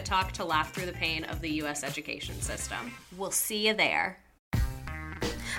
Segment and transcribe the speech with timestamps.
[0.00, 1.84] Talk to laugh through the pain of the U.S.
[1.84, 2.92] education system.
[3.16, 4.18] We'll see you there.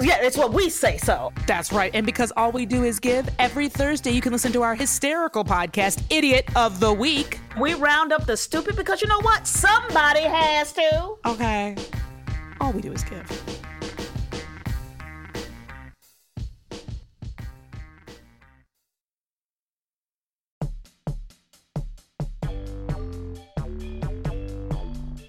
[0.00, 1.32] Yeah, it's what we say so.
[1.46, 1.92] That's right.
[1.94, 5.44] And because all we do is give, every Thursday you can listen to our hysterical
[5.44, 7.38] podcast, Idiot of the Week.
[7.60, 9.46] We round up the stupid because you know what?
[9.46, 11.14] Somebody has to.
[11.26, 11.76] Okay.
[12.60, 13.30] All we do is give.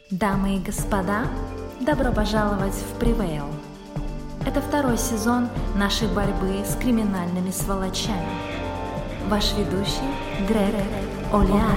[0.10, 1.28] Дамы и господа,
[1.82, 3.46] добро пожаловать в Привейл.
[4.47, 8.27] Это второй сезон нашей борьбы с криминальными сволочами.
[9.29, 10.01] Ваш ведущий
[11.31, 11.77] О'Лиар.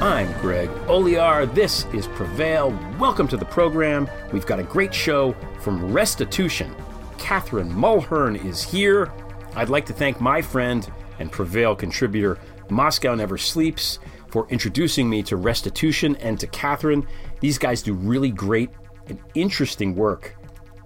[0.00, 1.46] I'm Greg Olear.
[1.52, 2.72] This is Prevail.
[3.00, 4.08] Welcome to the program.
[4.32, 6.74] We've got a great show from Restitution.
[7.18, 9.10] Katherine Mulhern is here.
[9.56, 12.38] I'd like to thank my friend and Prevail contributor
[12.70, 17.06] Moscow Never Sleeps, for introducing me to Restitution and to Katherine.
[17.40, 18.70] These guys do really great
[19.06, 20.36] and interesting work.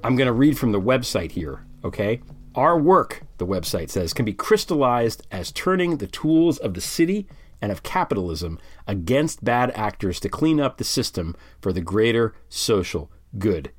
[0.04, 2.20] I'm going to read from the website here, okay?
[2.54, 7.26] Our work, the website says, can be crystallized as turning the tools of the city
[7.60, 13.10] and of capitalism against bad actors to clean up the system for the greater social
[13.38, 13.72] good.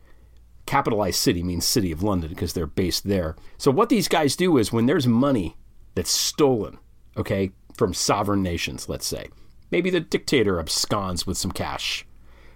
[0.66, 3.36] Capitalized city means City of London because they're based there.
[3.58, 5.58] So, what these guys do is when there's money
[5.94, 6.80] that's stolen,
[7.18, 9.30] okay, from sovereign nations, let's say,
[9.72, 12.06] maybe the dictator absconds with some cash.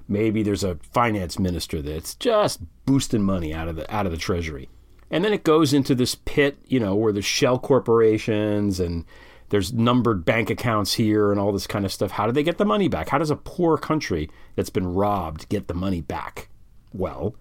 [0.07, 4.17] Maybe there's a finance minister that's just boosting money out of the out of the
[4.17, 4.69] treasury.
[5.09, 9.05] And then it goes into this pit, you know, where there's shell corporations and
[9.49, 12.11] there's numbered bank accounts here and all this kind of stuff.
[12.11, 13.09] How do they get the money back?
[13.09, 16.49] How does a poor country that's been robbed get the money back?
[16.93, 17.35] Well,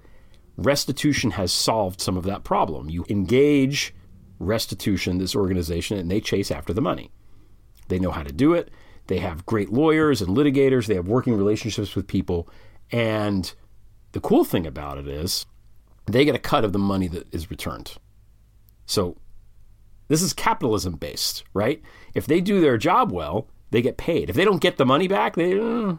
[0.57, 2.89] restitution has solved some of that problem.
[2.89, 3.95] You engage
[4.39, 7.11] restitution, this organization, and they chase after the money.
[7.89, 8.71] They know how to do it.
[9.07, 10.87] They have great lawyers and litigators.
[10.87, 12.49] They have working relationships with people.
[12.91, 13.53] And
[14.13, 15.47] the cool thing about it is
[16.07, 17.95] they get a cut of the money that is returned.
[18.87, 19.17] So
[20.09, 21.83] this is capitalism based, right?
[22.15, 24.31] If they do their job well, they get paid.
[24.31, 25.97] If they don't get the money back, they uh,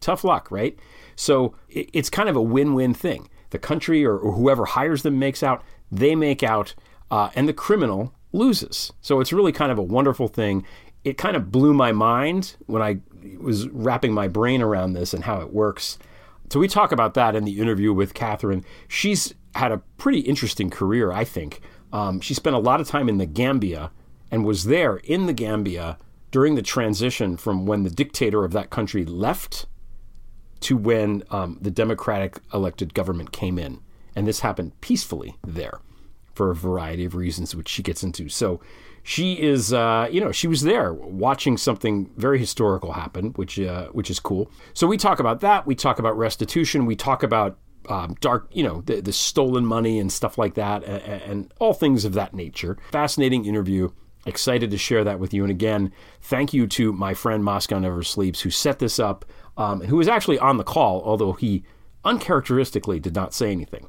[0.00, 0.78] tough luck, right?
[1.16, 3.28] So it, it's kind of a win-win thing.
[3.50, 6.74] The country or, or, whoever hires them makes out, they make out,
[7.10, 8.92] uh, and the criminal loses.
[9.00, 10.66] So it's really kind of a wonderful thing.
[11.04, 12.98] It kind of blew my mind when I
[13.38, 15.98] was wrapping my brain around this and how it works.
[16.50, 18.64] So we talk about that in the interview with Katherine.
[18.88, 21.60] She's had a pretty interesting career, I think.
[21.92, 23.90] Um, she spent a lot of time in the Gambia
[24.30, 25.98] and was there in the Gambia
[26.30, 29.66] during the transition from when the dictator of that country left
[30.60, 33.80] to when um, the democratic elected government came in.
[34.14, 35.80] And this happened peacefully there
[36.34, 38.28] for a variety of reasons, which she gets into.
[38.28, 38.60] So
[39.08, 43.86] she is, uh, you know, she was there watching something very historical happen, which uh,
[43.92, 44.50] which is cool.
[44.74, 45.66] So we talk about that.
[45.66, 46.84] We talk about restitution.
[46.84, 47.56] We talk about
[47.88, 51.72] um, dark, you know, the, the, stolen money and stuff like that, and, and all
[51.72, 52.76] things of that nature.
[52.92, 53.88] Fascinating interview.
[54.26, 55.42] Excited to share that with you.
[55.42, 55.90] And again,
[56.20, 59.24] thank you to my friend Moscow Never Sleeps who set this up
[59.56, 61.64] um, who was actually on the call, although he
[62.04, 63.88] uncharacteristically did not say anything.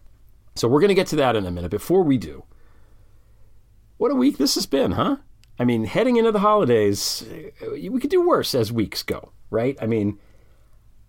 [0.56, 1.72] So we're going to get to that in a minute.
[1.72, 2.46] Before we do,
[4.00, 5.18] what a week this has been, huh?
[5.60, 7.26] I mean, heading into the holidays,
[7.70, 9.78] we could do worse as weeks go, right?
[9.82, 10.18] I mean,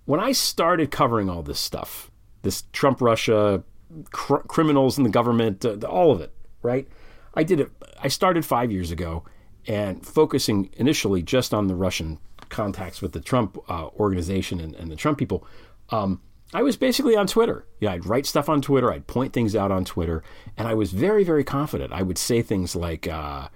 [0.07, 2.11] when I started covering all this stuff,
[2.43, 3.63] this Trump Russia,
[4.11, 6.89] cr- criminals in the government, uh, all of it, right?
[7.35, 7.71] I did it,
[8.03, 9.25] I started five years ago
[9.69, 14.91] and focusing initially just on the Russian contacts with the Trump uh, organization and, and,
[14.91, 15.47] the Trump people.
[15.91, 16.21] Um,
[16.53, 17.67] I was basically on Twitter.
[17.81, 20.23] Yeah, I'd write stuff on Twitter, I'd point things out on Twitter,
[20.57, 21.93] and I was very, very confident.
[21.93, 23.49] I would say things like, uh,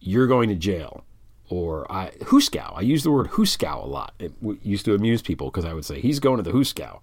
[0.00, 1.04] you're going to jail,
[1.48, 2.72] or I, Huskow.
[2.76, 4.14] I use the word Huskow a lot.
[4.18, 7.02] It w- used to amuse people because I would say, he's going to the Huskow.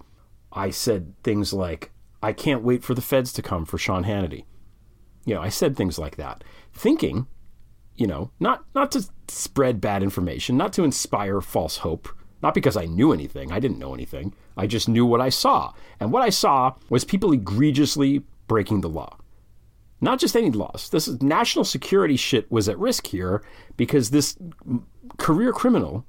[0.51, 4.45] I said things like, I can't wait for the feds to come for Sean Hannity.
[5.25, 7.28] You know, I said things like that, thinking,
[7.95, 12.10] you know, not not to spread bad information, not to inspire false hope,
[12.44, 13.51] not because I knew anything.
[13.51, 14.36] I didn't know anything.
[14.57, 15.74] I just knew what I saw.
[16.00, 19.18] And what I saw was people egregiously breaking the law.
[20.02, 20.90] Not just any laws.
[20.90, 23.44] This is national security shit was at risk here
[23.78, 24.38] because this
[25.18, 26.06] career criminal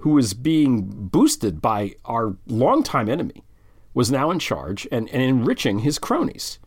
[0.00, 3.44] who was being boosted by our longtime enemy
[3.94, 6.58] was now in charge and, and enriching his cronies.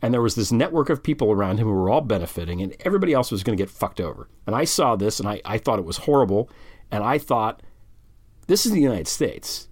[0.00, 3.12] And there was this network of people around him who were all benefiting, and everybody
[3.12, 4.28] else was going to get fucked over.
[4.46, 6.48] And I saw this, and I, I thought it was horrible.
[6.90, 7.62] And I thought,
[8.46, 9.67] this is the United States.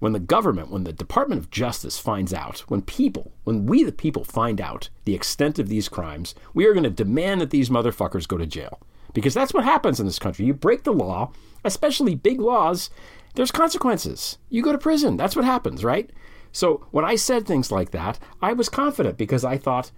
[0.00, 3.92] When the government, when the Department of Justice finds out, when people, when we the
[3.92, 7.68] people find out the extent of these crimes, we are going to demand that these
[7.68, 8.80] motherfuckers go to jail.
[9.12, 10.46] Because that's what happens in this country.
[10.46, 11.32] You break the law,
[11.64, 12.90] especially big laws,
[13.34, 14.38] there's consequences.
[14.48, 15.16] You go to prison.
[15.16, 16.10] That's what happens, right?
[16.52, 19.92] So when I said things like that, I was confident because I thought,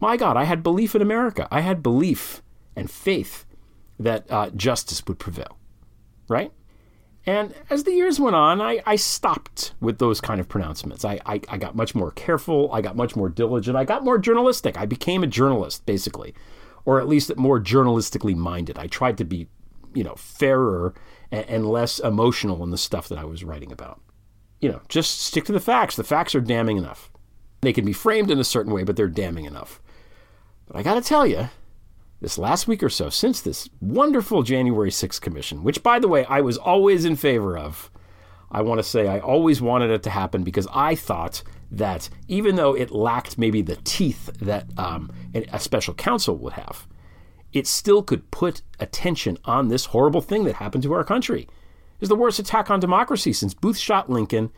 [0.00, 1.48] my God, I had belief in America.
[1.50, 2.42] I had belief
[2.76, 3.44] and faith
[3.98, 5.58] that uh, justice would prevail,
[6.28, 6.52] right?
[7.26, 11.04] And as the years went on, I, I stopped with those kind of pronouncements.
[11.04, 12.70] I, I, I got much more careful.
[12.72, 13.76] I got much more diligent.
[13.76, 14.78] I got more journalistic.
[14.78, 16.34] I became a journalist, basically,
[16.84, 18.78] or at least more journalistically minded.
[18.78, 19.48] I tried to be,
[19.92, 20.94] you know, fairer
[21.32, 24.00] and, and less emotional in the stuff that I was writing about
[24.60, 25.96] you know, just stick to the facts.
[25.96, 27.10] The facts are damning enough.
[27.60, 29.80] They can be framed in a certain way, but they're damning enough.
[30.66, 31.48] But I got to tell you,
[32.20, 36.24] this last week or so, since this wonderful January 6th commission, which, by the way,
[36.26, 37.90] I was always in favor of,
[38.50, 42.56] I want to say I always wanted it to happen because I thought that even
[42.56, 46.86] though it lacked maybe the teeth that um, a special counsel would have,
[47.52, 51.48] it still could put attention on this horrible thing that happened to our country
[52.00, 54.50] is the worst attack on democracy since Booth shot Lincoln.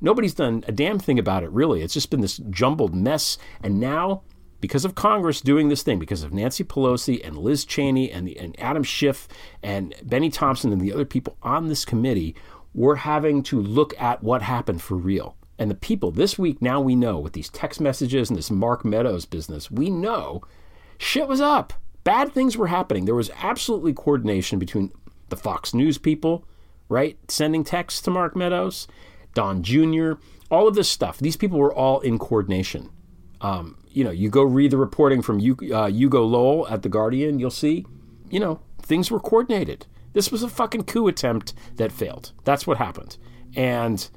[0.00, 1.82] Nobody's done a damn thing about it, really.
[1.82, 3.38] It's just been this jumbled mess.
[3.62, 4.22] And now,
[4.62, 8.38] because of Congress doing this thing, because of Nancy Pelosi and Liz Cheney and, the,
[8.38, 9.26] and Adam Schiff
[9.60, 12.36] and Benny Thompson and the other people on this committee,
[12.72, 15.36] we're having to look at what happened for real.
[15.58, 18.84] And the people this week, now we know with these text messages and this Mark
[18.84, 20.42] Meadows business, we know
[20.96, 21.72] shit was up.
[22.04, 23.04] Bad things were happening.
[23.04, 24.92] There was absolutely coordination between
[25.28, 26.46] the Fox News people,
[26.88, 27.18] right?
[27.26, 28.86] Sending texts to Mark Meadows,
[29.34, 30.12] Don Jr.,
[30.52, 31.18] all of this stuff.
[31.18, 32.90] These people were all in coordination.
[33.40, 37.38] Um, you know, you go read the reporting from uh, Hugo Lowell at The Guardian,
[37.38, 37.86] you'll see,
[38.30, 39.86] you know, things were coordinated.
[40.12, 42.32] This was a fucking coup attempt that failed.
[42.44, 43.16] That's what happened.
[43.54, 44.08] And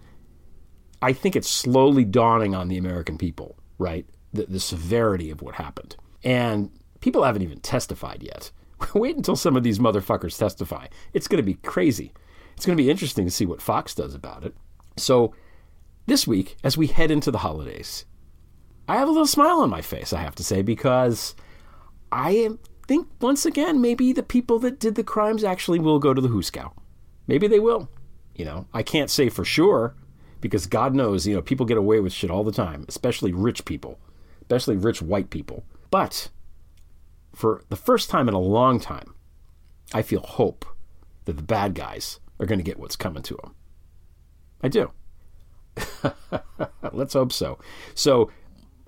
[1.02, 4.06] I think it's slowly dawning on the American people, right?
[4.34, 5.96] The, the severity of what happened.
[6.24, 8.52] And people haven't even testified yet.
[8.94, 10.88] Wait until some of these motherfuckers testify.
[11.14, 12.14] It's going to be crazy.
[12.56, 14.56] It's going to be interesting to see what Fox does about it.
[14.98, 15.34] So,
[16.08, 18.06] this week, as we head into the holidays,
[18.88, 21.36] I have a little smile on my face, I have to say, because
[22.12, 22.50] I
[22.88, 26.30] think once again, maybe the people that did the crimes actually will go to the
[26.30, 26.72] Huskow.
[27.28, 27.90] Maybe they will.
[28.36, 29.96] You know, I can't say for sure
[30.42, 33.66] because God knows, you know, people get away with shit all the time, especially rich
[33.66, 34.00] people,
[34.42, 35.64] especially rich white people.
[35.90, 36.30] But
[37.34, 39.16] for the first time in a long time,
[39.94, 40.66] I feel hope
[41.26, 43.56] that the bad guys are going to get what's coming to them.
[44.62, 44.92] I do.
[46.94, 47.60] Let's hope so.
[47.94, 48.32] So,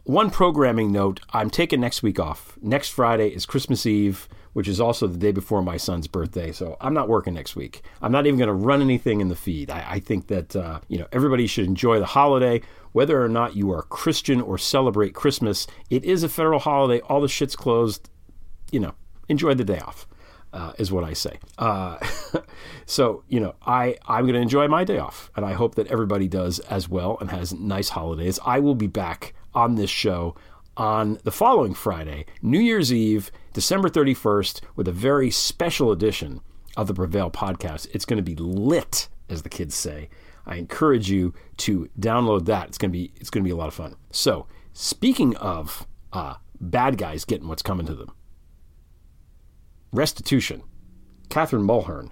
[0.07, 2.57] one programming note I'm taking next week off.
[2.61, 6.53] Next Friday is Christmas Eve, which is also the day before my son's birthday.
[6.53, 7.81] So, I'm not working next week.
[8.01, 9.69] I'm not even going to run anything in the feed.
[9.69, 12.61] I, I think that, uh, you know, everybody should enjoy the holiday.
[12.93, 17.01] Whether or not you are Christian or celebrate Christmas, it is a federal holiday.
[17.01, 18.09] All the shit's closed.
[18.71, 18.95] You know,
[19.27, 20.07] enjoy the day off
[20.53, 21.37] uh, is what I say.
[21.57, 21.97] Uh,
[22.85, 25.87] so you know, I I'm going to enjoy my day off, and I hope that
[25.87, 28.39] everybody does as well and has nice holidays.
[28.45, 30.35] I will be back on this show
[30.75, 36.41] on the following Friday, New Year's Eve, December 31st, with a very special edition
[36.75, 37.87] of the Prevail podcast.
[37.93, 40.09] It's going to be lit, as the kids say.
[40.45, 42.67] I encourage you to download that.
[42.67, 43.95] It's going to be it's going to be a lot of fun.
[44.11, 48.11] So, speaking of uh, bad guys getting what's coming to them,
[49.91, 50.63] restitution.
[51.29, 52.11] Katherine Mulhern.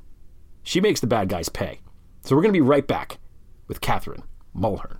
[0.63, 1.79] She makes the bad guys pay.
[2.23, 3.19] So we're going to be right back
[3.67, 4.23] with Katherine
[4.55, 4.99] Mulhern.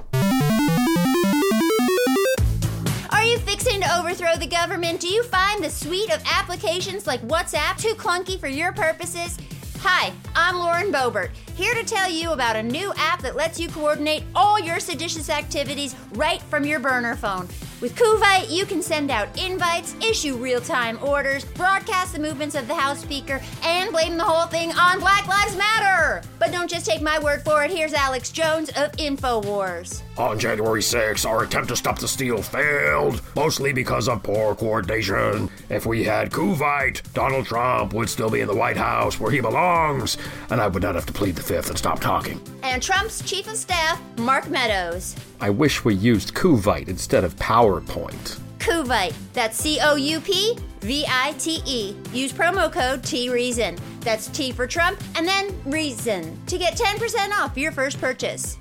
[3.45, 4.99] Fixing to overthrow the government?
[4.99, 9.37] Do you find the suite of applications like WhatsApp too clunky for your purposes?
[9.81, 13.69] Hi, I'm Lauren Boebert, here to tell you about a new app that lets you
[13.69, 17.47] coordinate all your seditious activities right from your burner phone.
[17.85, 22.67] With Coupvite, you can send out invites, issue real time orders, broadcast the movements of
[22.67, 26.23] the House Speaker, and blame the whole thing on Black Lives Matter.
[26.39, 27.69] But don't just take my word for it.
[27.69, 30.01] Here's Alex Jones of InfoWars.
[30.17, 35.47] On January 6, our attempt to stop the steal failed, mostly because of poor coordination.
[35.69, 39.41] If we had Coupvite, Donald Trump would still be in the White House where he
[39.41, 40.17] belongs,
[40.49, 42.41] and I would not have to plead the fifth and stop talking.
[42.63, 45.15] And Trump's chief of staff, Mark Meadows.
[45.41, 48.39] I wish we used Coupvite instead of PowerPoint.
[48.59, 49.13] Coupvite.
[49.33, 51.95] That's C O U P V I T E.
[52.13, 53.77] Use promo code T Reason.
[53.99, 58.57] That's T for Trump and then Reason to get 10% off your first purchase.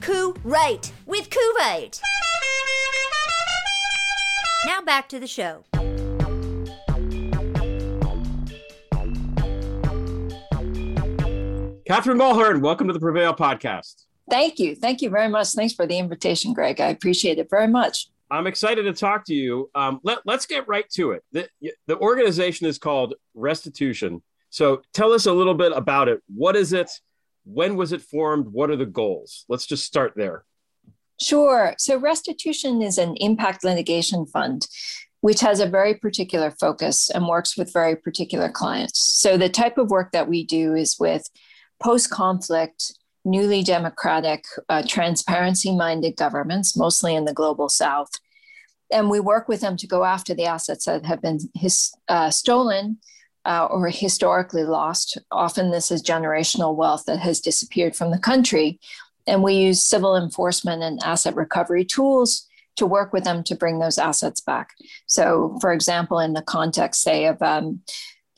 [0.00, 2.00] Coup right with Coupvite.
[4.66, 5.64] Now back to the show.
[11.86, 14.04] Katherine Mulhern, welcome to the Prevail podcast.
[14.30, 14.74] Thank you.
[14.74, 15.48] Thank you very much.
[15.52, 16.80] Thanks for the invitation, Greg.
[16.80, 18.08] I appreciate it very much.
[18.30, 19.70] I'm excited to talk to you.
[19.74, 21.24] Um, let, let's get right to it.
[21.32, 21.48] The,
[21.86, 24.22] the organization is called Restitution.
[24.50, 26.22] So tell us a little bit about it.
[26.34, 26.90] What is it?
[27.44, 28.48] When was it formed?
[28.48, 29.46] What are the goals?
[29.48, 30.44] Let's just start there.
[31.20, 31.74] Sure.
[31.78, 34.68] So, Restitution is an impact litigation fund,
[35.20, 39.00] which has a very particular focus and works with very particular clients.
[39.04, 41.28] So, the type of work that we do is with
[41.82, 42.92] post conflict,
[43.28, 48.10] newly democratic, uh, transparency minded governments, mostly in the global south.
[48.90, 52.30] And we work with them to go after the assets that have been his, uh,
[52.30, 52.98] stolen
[53.44, 55.18] uh, or historically lost.
[55.30, 58.80] Often, this is generational wealth that has disappeared from the country.
[59.26, 63.78] And we use civil enforcement and asset recovery tools to work with them to bring
[63.78, 64.70] those assets back.
[65.06, 67.80] So, for example, in the context, say, of um,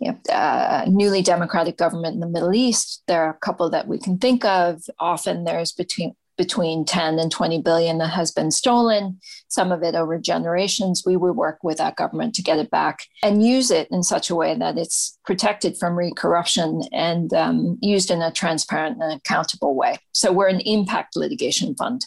[0.01, 3.87] you know, uh, newly democratic government in the Middle East, there are a couple that
[3.87, 4.83] we can think of.
[4.99, 9.95] Often there's between between 10 and 20 billion that has been stolen, some of it
[9.95, 11.03] over generations.
[11.05, 14.31] We would work with that government to get it back and use it in such
[14.31, 19.13] a way that it's protected from re corruption and um, used in a transparent and
[19.13, 19.99] accountable way.
[20.13, 22.07] So we're an impact litigation fund.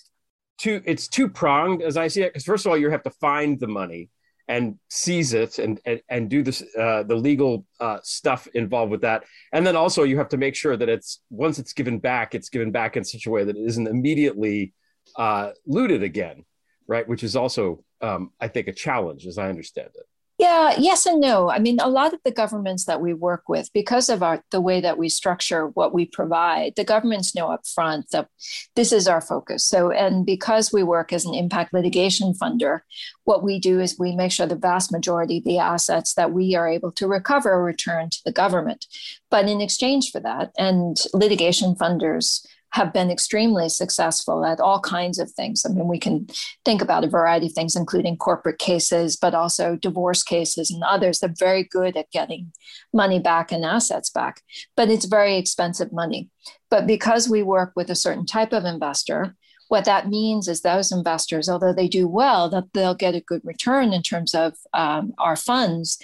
[0.57, 3.11] Two, it's two pronged as I see it, because first of all, you have to
[3.11, 4.09] find the money
[4.47, 9.01] and seize it and and, and do this uh, the legal uh, stuff involved with
[9.01, 9.23] that.
[9.51, 12.49] And then also you have to make sure that it's once it's given back it's
[12.49, 14.73] given back in such a way that it isn't immediately
[15.15, 16.45] uh, looted again
[16.85, 17.07] right?
[17.07, 20.05] Which is also um, i think a challenge as i understand it
[20.43, 21.49] yeah, yes and no.
[21.49, 24.59] I mean, a lot of the governments that we work with, because of our the
[24.59, 28.27] way that we structure what we provide, the governments know up front that
[28.75, 29.63] this is our focus.
[29.65, 32.81] So, and because we work as an impact litigation funder,
[33.23, 36.55] what we do is we make sure the vast majority of the assets that we
[36.55, 38.85] are able to recover return to the government.
[39.31, 45.19] But in exchange for that, and litigation funders have been extremely successful at all kinds
[45.19, 45.63] of things.
[45.63, 46.27] I mean, we can
[46.65, 51.19] think about a variety of things, including corporate cases, but also divorce cases and others.
[51.19, 52.51] They're very good at getting
[52.91, 54.41] money back and assets back,
[54.75, 56.31] but it's very expensive money.
[56.71, 59.35] But because we work with a certain type of investor,
[59.67, 63.41] what that means is those investors, although they do well, that they'll get a good
[63.43, 65.99] return in terms of um, our funds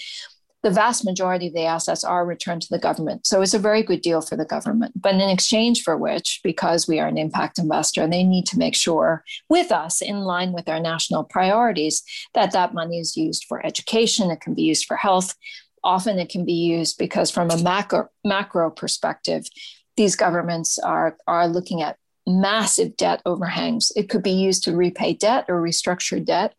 [0.62, 3.26] the vast majority of the assets are returned to the government.
[3.26, 4.94] So it's a very good deal for the government.
[5.00, 8.76] But in exchange for which, because we are an impact investor, they need to make
[8.76, 13.66] sure with us, in line with our national priorities, that that money is used for
[13.66, 15.34] education, it can be used for health.
[15.82, 19.48] Often it can be used because, from a macro, macro perspective,
[19.96, 21.96] these governments are, are looking at
[22.28, 23.92] massive debt overhangs.
[23.96, 26.54] It could be used to repay debt or restructure debt.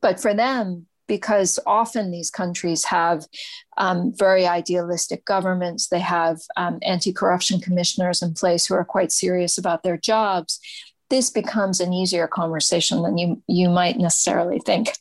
[0.00, 3.26] But for them, because often these countries have
[3.76, 5.88] um, very idealistic governments.
[5.88, 10.60] They have um, anti corruption commissioners in place who are quite serious about their jobs.
[11.10, 14.92] This becomes an easier conversation than you, you might necessarily think.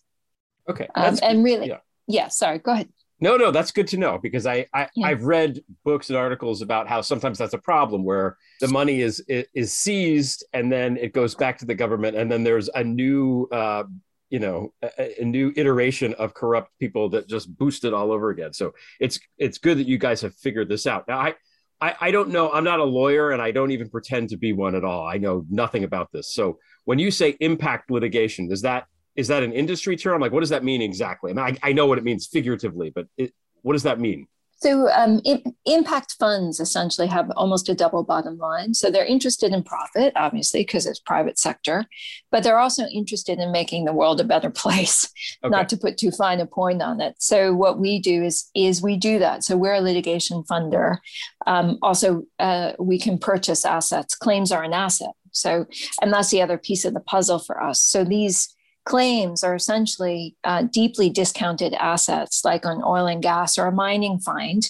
[0.70, 0.88] Okay.
[0.96, 1.78] Um, and really, yeah.
[2.08, 2.90] yeah, sorry, go ahead.
[3.22, 5.08] No, no, that's good to know because I, I yeah.
[5.08, 9.24] I've read books and articles about how sometimes that's a problem where the money is
[9.28, 13.48] is seized and then it goes back to the government and then there's a new
[13.52, 13.84] uh,
[14.32, 18.54] you know a, a, new iteration of corrupt people that just boosted all over again.
[18.54, 21.08] So it's it's good that you guys have figured this out.
[21.08, 21.36] Now I,
[21.80, 22.50] I i don't know.
[22.50, 25.06] I'm not a lawyer and i don't even pretend to be one at all.
[25.06, 26.34] I know nothing about this.
[26.34, 30.22] So when you say impact litigation is that is that an industry term?
[30.22, 31.32] Like what does that mean exactly?
[31.32, 34.28] I, mean, I, I know what it means figuratively but it, what does that mean
[34.62, 35.22] so, um,
[35.66, 38.76] impact funds essentially have almost a double bottom line.
[38.76, 41.86] So, they're interested in profit, obviously, because it's private sector,
[42.30, 45.12] but they're also interested in making the world a better place.
[45.44, 45.50] Okay.
[45.50, 47.16] Not to put too fine a point on it.
[47.18, 49.44] So, what we do is is we do that.
[49.44, 50.98] So, we're a litigation funder.
[51.48, 54.16] Um, also, uh, we can purchase assets.
[54.16, 55.16] Claims are an asset.
[55.32, 55.66] So,
[56.04, 57.82] and that's the other piece of the puzzle for us.
[57.82, 63.68] So, these claims are essentially uh, deeply discounted assets like an oil and gas or
[63.68, 64.70] a mining find.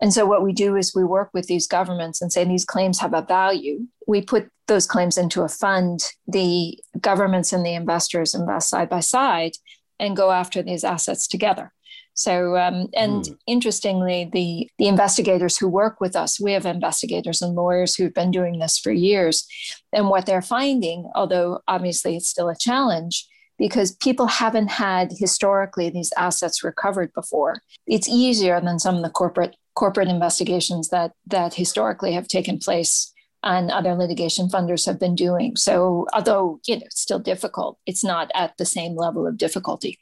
[0.00, 3.00] And so what we do is we work with these governments and say these claims
[3.00, 3.86] have a value.
[4.06, 6.00] We put those claims into a fund.
[6.26, 9.52] The governments and the investors invest side by side
[9.98, 11.72] and go after these assets together.
[12.14, 13.38] So, um, and mm.
[13.46, 18.32] interestingly, the the investigators who work with us, we have investigators and lawyers who've been
[18.32, 19.46] doing this for years,
[19.92, 23.24] and what they're finding, although obviously it's still a challenge,
[23.58, 27.62] because people haven't had historically these assets recovered before.
[27.86, 33.12] It's easier than some of the corporate corporate investigations that that historically have taken place
[33.44, 35.56] and other litigation funders have been doing.
[35.56, 39.98] So although you know it's still difficult, it's not at the same level of difficulty.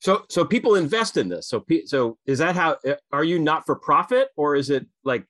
[0.00, 1.48] So so people invest in this.
[1.48, 5.24] So so is that how eh, are you not for profit or is it like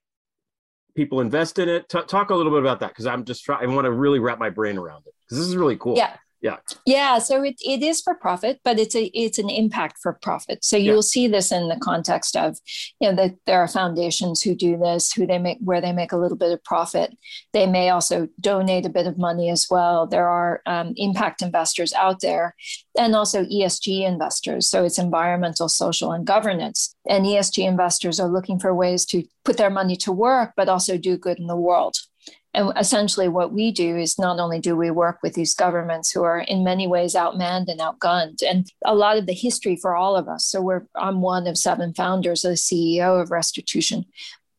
[0.94, 1.88] people invest in it?
[1.88, 3.68] T- talk a little bit about that because I'm just trying.
[3.68, 5.96] I want to really wrap my brain around it because this is really cool.
[5.96, 6.56] Yeah yeah.
[6.84, 10.64] Yeah so it, it is for profit but it's a it's an impact for profit.
[10.64, 11.00] So you'll yeah.
[11.02, 12.58] see this in the context of
[13.00, 16.12] you know that there are foundations who do this who they make where they make
[16.12, 17.16] a little bit of profit.
[17.52, 20.06] They may also donate a bit of money as well.
[20.06, 22.54] There are um, impact investors out there
[22.98, 24.68] and also esg investors.
[24.68, 26.94] So it's environmental social and governance.
[27.08, 30.98] And esg investors are looking for ways to put their money to work but also
[30.98, 31.96] do good in the world
[32.56, 36.40] essentially, what we do is not only do we work with these governments who are
[36.40, 40.28] in many ways outmanned and outgunned, and a lot of the history for all of
[40.28, 40.46] us.
[40.46, 44.06] So we're I'm one of seven founders, the CEO of Restitution,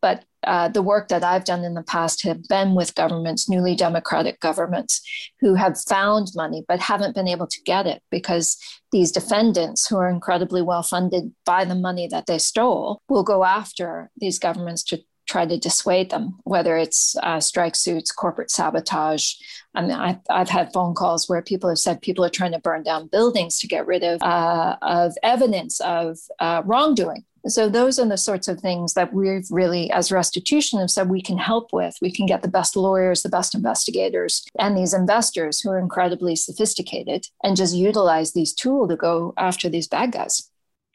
[0.01, 3.75] but uh, the work that I've done in the past have been with governments, newly
[3.75, 5.01] democratic governments,
[5.42, 8.58] who have found money but haven't been able to get it because
[8.92, 13.44] these defendants, who are incredibly well funded by the money that they stole, will go
[13.44, 19.34] after these governments to try to dissuade them, whether it's uh, strike suits, corporate sabotage.
[19.75, 22.60] I mean, I've, I've, had phone calls where people have said people are trying to
[22.60, 27.25] burn down buildings to get rid of, uh, of evidence of uh, wrongdoing.
[27.48, 31.22] So those are the sorts of things that we've really, as restitution, have said we
[31.22, 31.96] can help with.
[32.01, 36.35] We can get the best lawyers, the best investigators, and these investors who are incredibly
[36.35, 40.50] sophisticated, and just utilize these tools to go after these bad guys.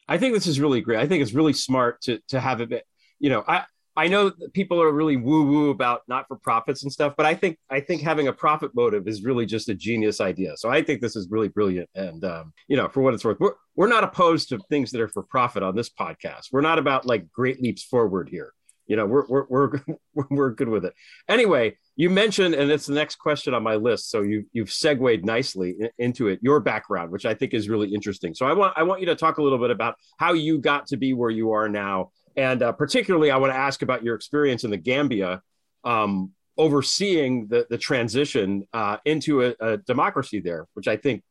[0.09, 0.99] I think this is really great.
[0.99, 2.85] I think it's really smart to to have it.
[3.19, 3.65] You know, I
[3.97, 7.35] I know people are really woo woo about not for profits and stuff, but I
[7.35, 10.57] think I think having a profit motive is really just a genius idea.
[10.57, 13.39] So I think this is really brilliant, and um, you know, for what it's worth,
[13.39, 16.49] we're we're not opposed to things that are for profit on this podcast.
[16.53, 18.53] We're not about like great leaps forward here.
[18.87, 19.81] You know, we're we're we're
[20.31, 20.95] we're good with it.
[21.29, 24.11] Anyway, you mentioned, and it's the next question on my list.
[24.11, 26.41] So you you've segued nicely into it.
[26.43, 28.35] Your background, which I think is really interesting.
[28.35, 30.87] So I want I want you to talk a little bit about how you got
[30.89, 34.15] to be where you are now and uh, particularly, I want to ask about your
[34.15, 35.43] experience in the Gambia,
[35.85, 41.23] um, overseeing the the transition uh, into a, a, democracy there, which I think,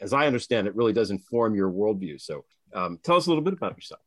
[0.00, 2.20] as I understand it, really does inform your worldview.
[2.20, 4.00] So, um, tell us a little bit about yourself.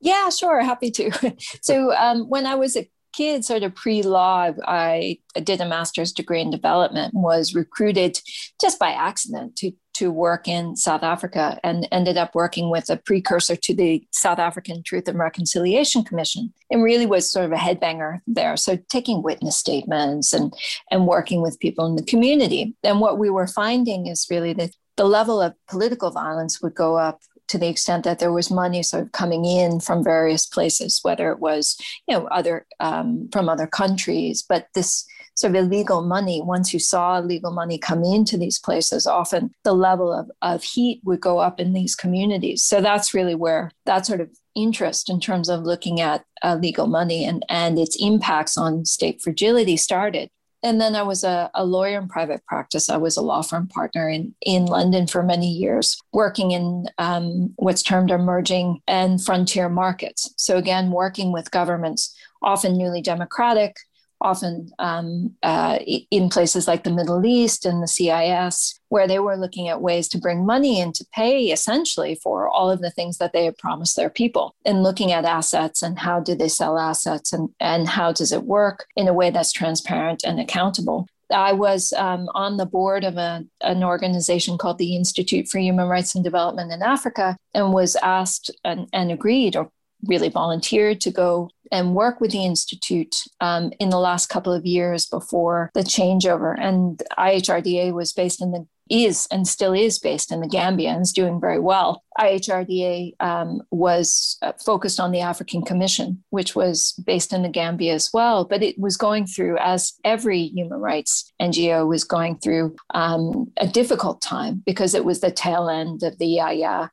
[0.00, 1.36] Yeah, sure, happy to.
[1.62, 6.40] so, um, when I was a kid, sort of pre-law, I did a master's degree
[6.40, 7.14] in development.
[7.14, 8.20] Was recruited
[8.60, 12.98] just by accident to to work in South Africa and ended up working with a
[12.98, 17.56] precursor to the South African Truth and Reconciliation Commission and really was sort of a
[17.56, 18.58] headbanger there.
[18.58, 20.52] So taking witness statements and,
[20.90, 22.74] and working with people in the community.
[22.84, 26.96] And what we were finding is really that the level of political violence would go
[26.96, 31.00] up to the extent that there was money sort of coming in from various places,
[31.02, 35.06] whether it was, you know, other um, from other countries, but this
[35.36, 39.74] sort of illegal money, once you saw illegal money come into these places, often the
[39.74, 42.62] level of, of heat would go up in these communities.
[42.62, 46.86] So that's really where that sort of interest in terms of looking at uh, legal
[46.86, 50.30] money and, and its impacts on state fragility started.
[50.62, 52.88] And then I was a, a, lawyer in private practice.
[52.88, 57.52] I was a law firm partner in, in London for many years, working in um,
[57.56, 60.32] what's termed emerging and frontier markets.
[60.36, 63.76] So, again, working with governments, often newly democratic,
[64.20, 65.78] often um, uh,
[66.10, 70.08] in places like the Middle East and the CIS, where they were looking at ways
[70.08, 73.58] to bring money in to pay essentially for all of the things that they had
[73.58, 77.88] promised their people, and looking at assets and how do they sell assets and, and
[77.88, 81.06] how does it work in a way that's transparent and accountable.
[81.30, 85.88] I was um, on the board of a, an organization called the Institute for Human
[85.88, 89.70] Rights and Development in Africa and was asked and, and agreed or
[90.04, 94.66] really volunteered to go and work with the institute um, in the last couple of
[94.66, 96.54] years before the changeover.
[96.58, 101.02] And IHRDA was based in the is and still is based in the Gambia and
[101.02, 102.04] is doing very well.
[102.18, 107.94] IHRDA um, was uh, focused on the African Commission, which was based in the Gambia
[107.94, 112.76] as well, but it was going through, as every human rights NGO was going through,
[112.94, 116.90] um, a difficult time because it was the tail end of the Yahya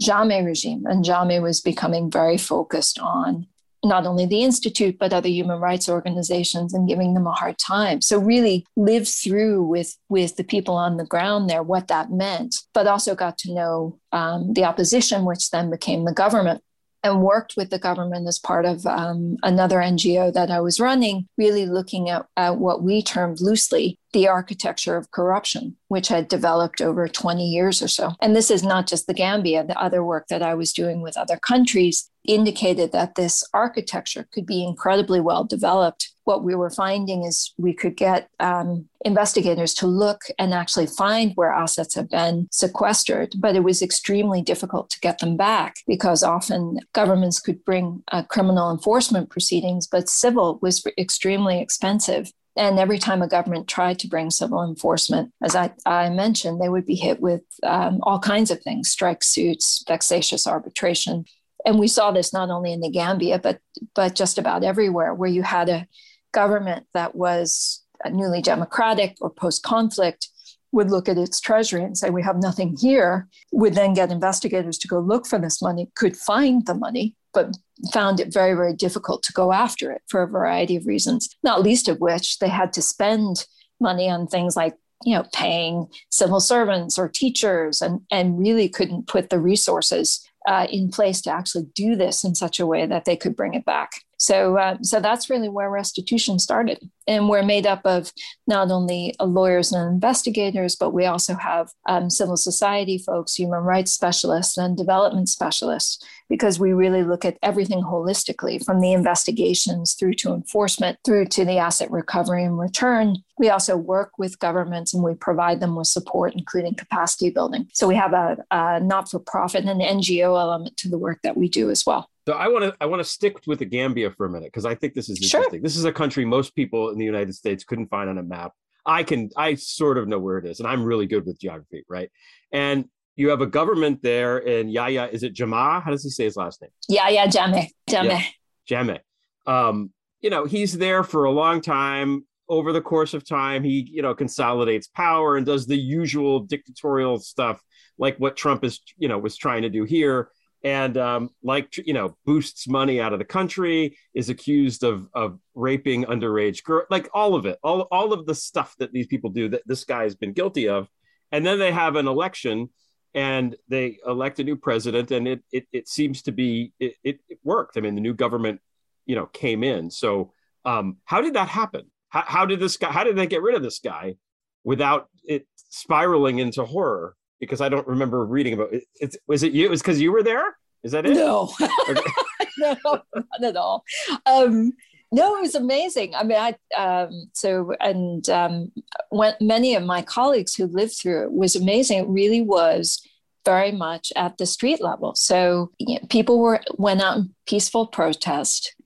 [0.00, 3.46] Jammeh regime, and Jammeh was becoming very focused on
[3.84, 8.00] not only the institute but other human rights organizations and giving them a hard time.
[8.00, 12.54] So really lived through with with the people on the ground there what that meant
[12.74, 16.62] but also got to know um, the opposition which then became the government
[17.02, 21.28] and worked with the government as part of um, another NGO that I was running,
[21.36, 26.80] really looking at, at, what we termed loosely the architecture of corruption, which had developed
[26.80, 28.12] over 20 years or so.
[28.20, 31.16] And this is not just the Gambia, the other work that I was doing with
[31.16, 36.10] other countries indicated that this architecture could be incredibly well developed.
[36.24, 41.32] What we were finding is we could get um, investigators to look and actually find
[41.34, 46.22] where assets have been sequestered, but it was extremely difficult to get them back because
[46.22, 52.30] often governments could bring uh, criminal enforcement proceedings, but civil was extremely expensive.
[52.56, 56.68] And every time a government tried to bring civil enforcement, as I, I mentioned, they
[56.68, 61.24] would be hit with um, all kinds of things strike suits, vexatious arbitration.
[61.64, 63.60] And we saw this not only in the Gambia, but
[63.94, 65.86] but just about everywhere where you had a
[66.32, 70.28] government that was newly democratic or post-conflict
[70.72, 73.28] would look at its treasury and say we have nothing here.
[73.52, 77.56] Would then get investigators to go look for this money could find the money but
[77.92, 81.62] found it very very difficult to go after it for a variety of reasons not
[81.62, 83.46] least of which they had to spend
[83.80, 89.08] money on things like you know paying civil servants or teachers and and really couldn't
[89.08, 93.04] put the resources uh, in place to actually do this in such a way that
[93.04, 93.90] they could bring it back.
[94.22, 98.12] So, uh, so that's really where restitution started, and we're made up of
[98.46, 103.90] not only lawyers and investigators, but we also have um, civil society folks, human rights
[103.90, 110.14] specialists, and development specialists, because we really look at everything holistically, from the investigations through
[110.14, 113.16] to enforcement, through to the asset recovery and return.
[113.38, 117.68] We also work with governments and we provide them with support, including capacity building.
[117.72, 121.48] So we have a, a not-for-profit and an NGO element to the work that we
[121.48, 122.08] do as well.
[122.26, 124.64] So I want to I want to stick with the Gambia for a minute because
[124.64, 125.58] I think this is interesting.
[125.58, 125.60] Sure.
[125.60, 128.52] This is a country most people in the United States couldn't find on a map.
[128.86, 131.84] I can I sort of know where it is, and I'm really good with geography,
[131.88, 132.10] right?
[132.52, 135.08] And you have a government there and Yahya.
[135.12, 135.82] Is it Jammeh?
[135.82, 136.70] How does he say his last name?
[136.88, 137.68] Yahya Jammeh.
[137.88, 138.22] Jammeh.
[138.68, 139.00] Yeah, Jammeh.
[139.46, 142.24] Um, you know, he's there for a long time.
[142.48, 147.18] Over the course of time, he you know consolidates power and does the usual dictatorial
[147.18, 147.60] stuff,
[147.98, 150.28] like what Trump is you know was trying to do here
[150.64, 155.38] and um, like you know boosts money out of the country is accused of of
[155.54, 159.30] raping underage girl like all of it all, all of the stuff that these people
[159.30, 160.88] do that this guy has been guilty of.
[161.34, 162.68] And then they have an election
[163.14, 167.20] and they elect a new president and it it, it seems to be it, it,
[167.28, 167.76] it worked.
[167.76, 168.60] I mean the new government
[169.06, 169.90] you know came in.
[169.90, 170.32] So
[170.64, 171.90] um, how did that happen?
[172.10, 174.16] How, how did this guy how did they get rid of this guy
[174.62, 178.84] without it spiraling into horror because I don't remember reading about it.
[179.00, 179.66] It's, was it you?
[179.66, 180.56] It was because you were there?
[180.84, 181.14] Is that it?
[181.14, 181.52] No,
[182.58, 183.84] no, not at all.
[184.26, 184.72] Um,
[185.10, 186.14] no, it was amazing.
[186.14, 188.70] I mean, I um, so and um,
[189.10, 191.98] when many of my colleagues who lived through it was amazing.
[191.98, 193.04] It really was
[193.44, 195.16] very much at the street level.
[195.16, 198.76] So you know, people were went out in peaceful protest.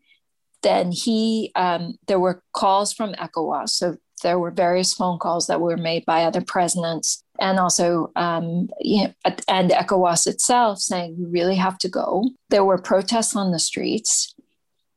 [0.62, 3.68] Then he, um, there were calls from ECOWAS.
[3.68, 8.68] So there were various phone calls that were made by other presidents and also um,
[8.80, 9.14] you know,
[9.48, 12.30] and ECOWAS itself saying we really have to go.
[12.50, 14.34] There were protests on the streets.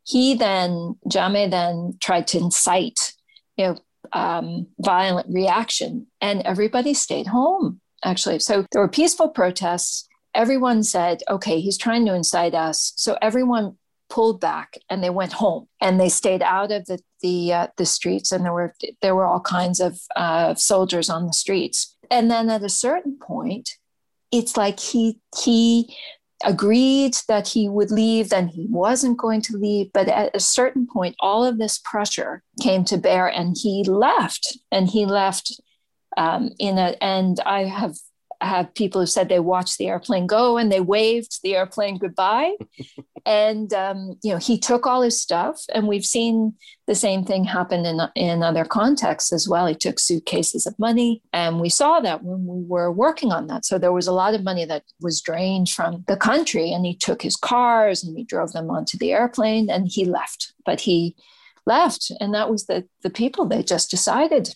[0.05, 3.13] He then Jammeh then tried to incite
[3.57, 3.77] you know
[4.13, 7.81] um, violent reaction, and everybody stayed home.
[8.03, 10.07] Actually, so there were peaceful protests.
[10.33, 13.77] Everyone said, "Okay, he's trying to incite us." So everyone
[14.09, 17.85] pulled back and they went home and they stayed out of the the uh, the
[17.85, 22.29] streets and there were there were all kinds of uh, soldiers on the streets and
[22.29, 23.71] then at a certain point
[24.31, 25.95] it's like he he
[26.45, 30.87] agreed that he would leave then he wasn't going to leave but at a certain
[30.87, 35.59] point all of this pressure came to bear and he left and he left
[36.17, 37.95] um, in a and i have
[38.41, 42.53] have people who said they watched the airplane go and they waved the airplane goodbye.
[43.25, 46.55] and um, you know, he took all his stuff, and we've seen
[46.87, 49.67] the same thing happen in in other contexts as well.
[49.67, 53.65] He took suitcases of money, and we saw that when we were working on that.
[53.65, 56.95] So there was a lot of money that was drained from the country, and he
[56.95, 60.53] took his cars and he drove them onto the airplane, and he left.
[60.65, 61.15] But he
[61.65, 63.45] left, and that was the the people.
[63.45, 64.55] They just decided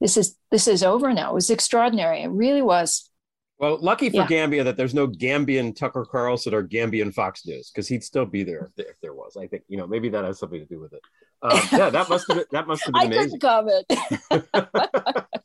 [0.00, 1.30] this is this is over now.
[1.30, 2.22] It was extraordinary.
[2.22, 3.10] It really was.
[3.58, 4.26] Well, lucky for Yeah.
[4.26, 8.42] Gambia that there's no Gambian Tucker Carlson or Gambian Fox News because he'd still be
[8.44, 9.36] there if, there if there was.
[9.36, 11.00] I think you know maybe that has something to do with it.
[11.42, 13.40] Um, yeah, that must have been, that must have been I amazing.
[13.40, 13.84] couldn't
[14.62, 15.26] comment.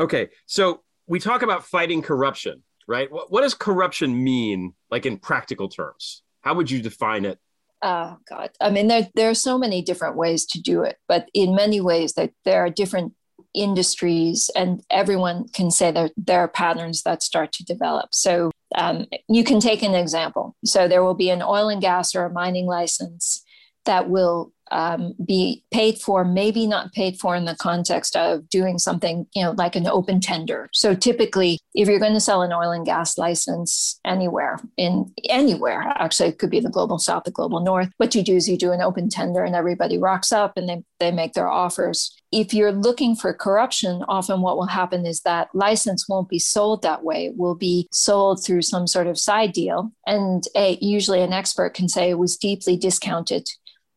[0.00, 3.12] Okay, so we talk about fighting corruption, right?
[3.12, 6.22] What, what does corruption mean, like in practical terms?
[6.40, 7.38] How would you define it?
[7.82, 8.50] Oh God!
[8.60, 11.80] I mean, there there are so many different ways to do it, but in many
[11.80, 13.12] ways, that there are different
[13.54, 18.14] industries, and everyone can say that there are patterns that start to develop.
[18.14, 20.56] So um, you can take an example.
[20.64, 23.44] So there will be an oil and gas or a mining license
[23.84, 28.78] that will um, be paid for, maybe not paid for in the context of doing
[28.78, 30.68] something, you know, like an open tender.
[30.72, 35.92] So typically, if you're going to sell an oil and gas license anywhere in anywhere,
[35.96, 37.90] actually, it could be the global south, the global north.
[37.98, 40.82] What you do is you do an open tender, and everybody rocks up and they
[40.98, 42.16] they make their offers.
[42.30, 46.82] If you're looking for corruption, often what will happen is that license won't be sold
[46.82, 47.26] that way.
[47.26, 51.74] It will be sold through some sort of side deal, and a, usually an expert
[51.74, 53.48] can say it was deeply discounted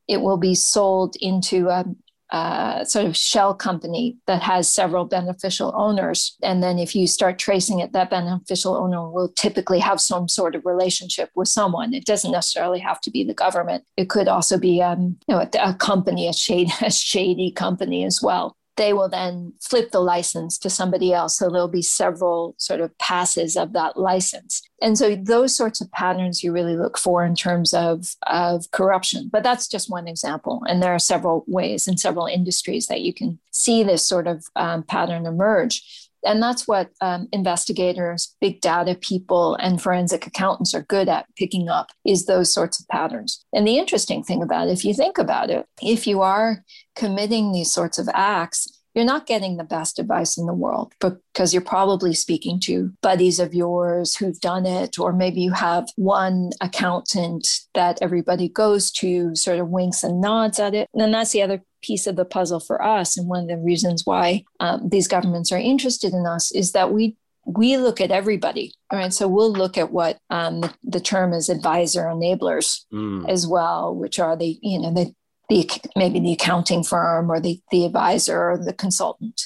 [0.08, 1.86] it will be sold into a,
[2.32, 6.36] a sort of shell company that has several beneficial owners.
[6.44, 10.56] And then if you start tracing it, that beneficial owner will typically have some sort
[10.56, 11.94] of relationship with someone.
[11.94, 13.84] It doesn't necessarily have to be the government.
[13.98, 18.06] It could also be um, you know, a, a company, a shady, a shady company
[18.06, 21.38] as well they will then flip the license to somebody else.
[21.38, 24.62] So there'll be several sort of passes of that license.
[24.82, 29.30] And so those sorts of patterns you really look for in terms of, of corruption.
[29.32, 30.62] But that's just one example.
[30.68, 34.46] And there are several ways in several industries that you can see this sort of
[34.56, 36.05] um, pattern emerge.
[36.26, 41.70] And that's what um, investigators, big data people, and forensic accountants are good at picking
[41.70, 43.44] up is those sorts of patterns.
[43.54, 46.64] And the interesting thing about it, if you think about it, if you are
[46.96, 51.54] committing these sorts of acts, you're not getting the best advice in the world because
[51.54, 56.52] you're probably speaking to buddies of yours who've done it, or maybe you have one
[56.62, 60.88] accountant that everybody goes to, sort of winks and nods at it.
[60.94, 63.18] And that's the other piece of the puzzle for us.
[63.18, 66.92] And one of the reasons why um, these governments are interested in us is that
[66.92, 67.16] we
[67.60, 68.74] we look at everybody.
[68.90, 69.14] All right.
[69.14, 73.30] So we'll look at what um, the, the term is advisor enablers Mm.
[73.30, 75.14] as well, which are the, you know, the,
[75.50, 79.38] the maybe the accounting firm or the, the advisor or the consultant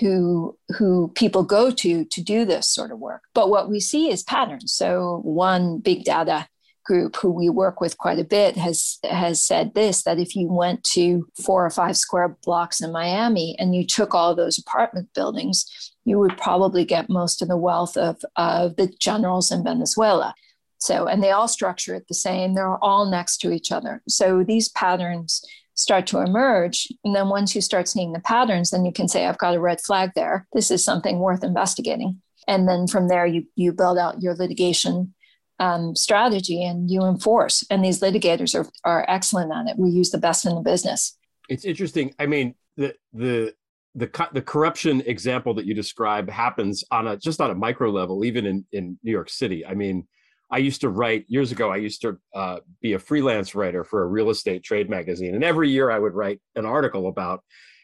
[0.00, 3.22] who who people go to to do this sort of work.
[3.34, 4.72] But what we see is patterns.
[4.74, 6.48] So one big data
[6.88, 10.48] group who we work with quite a bit has has said this that if you
[10.50, 15.06] went to four or five square blocks in Miami and you took all those apartment
[15.14, 15.66] buildings,
[16.06, 20.34] you would probably get most of the wealth of, of the generals in Venezuela.
[20.78, 22.54] So, and they all structure it the same.
[22.54, 24.00] They're all next to each other.
[24.08, 26.88] So these patterns start to emerge.
[27.04, 29.60] And then once you start seeing the patterns, then you can say, I've got a
[29.60, 30.46] red flag there.
[30.54, 32.22] This is something worth investigating.
[32.46, 35.14] And then from there, you, you build out your litigation
[35.58, 37.64] um, strategy and you enforce.
[37.70, 39.78] And these litigators are, are excellent at it.
[39.78, 41.16] We use the best in the business.
[41.48, 42.14] It's interesting.
[42.18, 43.54] I mean, the the
[43.94, 48.24] the the corruption example that you describe happens on a just on a micro level,
[48.24, 49.66] even in in New York City.
[49.66, 50.06] I mean,
[50.50, 51.70] I used to write years ago.
[51.70, 55.42] I used to uh, be a freelance writer for a real estate trade magazine, and
[55.42, 57.42] every year I would write an article about,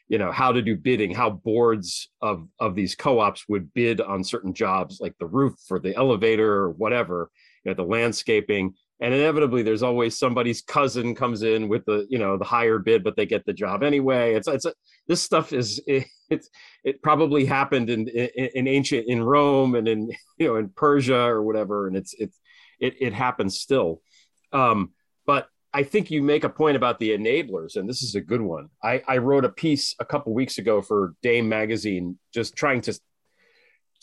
[0.08, 4.22] you know, how to do bidding, how boards of of these co-ops would bid on
[4.22, 7.30] certain jobs, like the roof or the elevator or whatever,
[7.64, 8.74] you know, the landscaping.
[9.00, 13.02] And inevitably, there's always somebody's cousin comes in with the, you know, the higher bid,
[13.02, 14.34] but they get the job anyway.
[14.34, 14.66] It's it's
[15.08, 16.48] this stuff is it, it's
[16.84, 21.24] it probably happened in, in in ancient in Rome and in you know in Persia
[21.24, 22.38] or whatever, and it's it's
[22.80, 24.00] it it happens still.
[24.52, 24.92] Um,
[25.26, 28.40] but I think you make a point about the enablers, and this is a good
[28.40, 28.68] one.
[28.80, 32.96] I, I wrote a piece a couple weeks ago for Dame Magazine, just trying to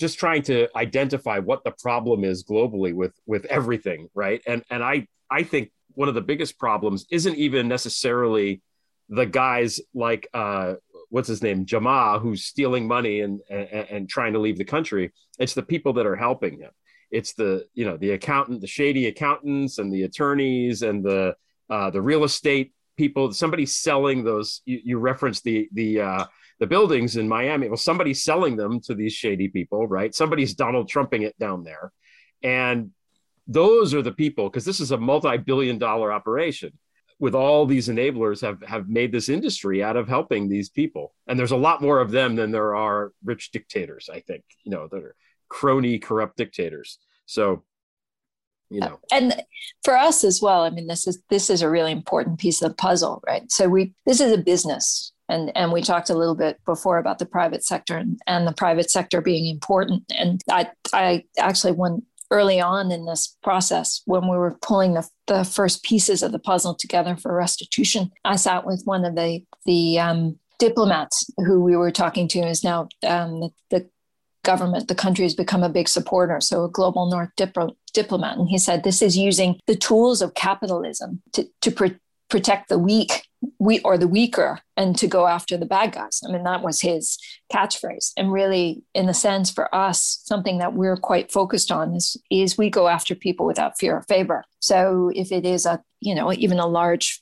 [0.02, 4.42] just trying to identify what the problem is globally with with everything, right?
[4.46, 8.62] And and I I think one of the biggest problems isn't even necessarily
[9.08, 10.74] the guys like uh,
[11.10, 15.14] what's his name Jammeh who's stealing money and, and and trying to leave the country.
[15.40, 16.72] It's the people that are helping him.
[17.12, 21.36] It's the you know the accountant, the shady accountants, and the attorneys, and the
[21.70, 23.32] uh, the real estate people.
[23.32, 24.62] Somebody selling those.
[24.66, 26.26] You, you referenced the the uh,
[26.62, 27.68] the buildings in Miami.
[27.68, 30.14] Well, somebody's selling them to these shady people, right?
[30.14, 31.92] Somebody's Donald Trumping it down there,
[32.44, 32.92] and
[33.48, 36.72] those are the people because this is a multi-billion dollar operation
[37.20, 41.14] with all these enablers have have made this industry out of helping these people.
[41.28, 44.72] And there's a lot more of them than there are rich dictators i think you
[44.72, 45.16] know that are
[45.50, 47.00] crony corrupt dictators.
[47.26, 47.64] So
[48.70, 49.00] you know.
[49.12, 49.44] Uh, and
[49.84, 52.70] for us as well i mean this is this is a really important piece of
[52.70, 53.52] the puzzle right?
[53.52, 57.20] So we this is a business And, and we talked a little bit before about
[57.20, 60.04] the private sector and, and the private sector being important.
[60.18, 65.08] And I, I actually, when early on in this process, when we were pulling the,
[65.28, 69.44] the first pieces of the puzzle together for restitution, I sat with one of the,
[69.66, 73.90] the um, diplomats who we were talking to is now um, the, the,
[74.44, 76.42] government, the country has become a big supporter.
[76.42, 78.40] So a global North diplo- diplomat.
[78.40, 82.80] And he said this is using the tools of capitalism to, to pr- protect the
[82.80, 83.28] weak
[83.60, 86.22] we or the weaker and to go after the bad guys.
[86.28, 87.18] I mean, that was his
[87.52, 88.12] catchphrase.
[88.18, 92.58] And really, in a sense, for us, something that we're quite focused on is is
[92.58, 94.44] we go after people without fear or favor.
[94.60, 97.22] So if it is a, you know, even a large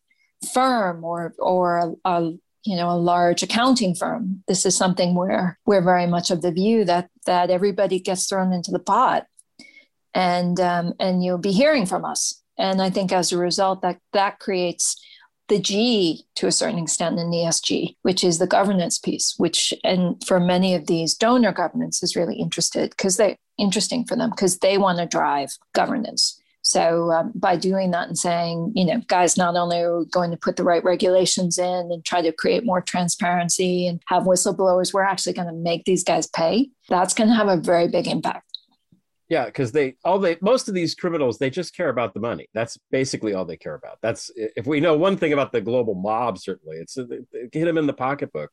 [0.53, 2.31] firm or or a, a
[2.63, 6.51] you know a large accounting firm this is something where we're very much of the
[6.51, 9.25] view that that everybody gets thrown into the pot
[10.13, 13.97] and um, and you'll be hearing from us and i think as a result that
[14.13, 14.95] that creates
[15.49, 20.23] the G to a certain extent in ESG, which is the governance piece, which and
[20.25, 24.59] for many of these donor governments is really interested because they interesting for them because
[24.59, 26.39] they want to drive governance.
[26.61, 30.31] So um, by doing that and saying, you know, guys, not only are we going
[30.31, 34.93] to put the right regulations in and try to create more transparency and have whistleblowers,
[34.93, 36.69] we're actually going to make these guys pay.
[36.89, 38.48] That's going to have a very big impact.
[39.29, 42.49] Yeah, because they all they most of these criminals they just care about the money.
[42.55, 43.99] That's basically all they care about.
[44.01, 47.85] That's if we know one thing about the global mob, certainly it's hit them in
[47.85, 48.49] the pocketbook.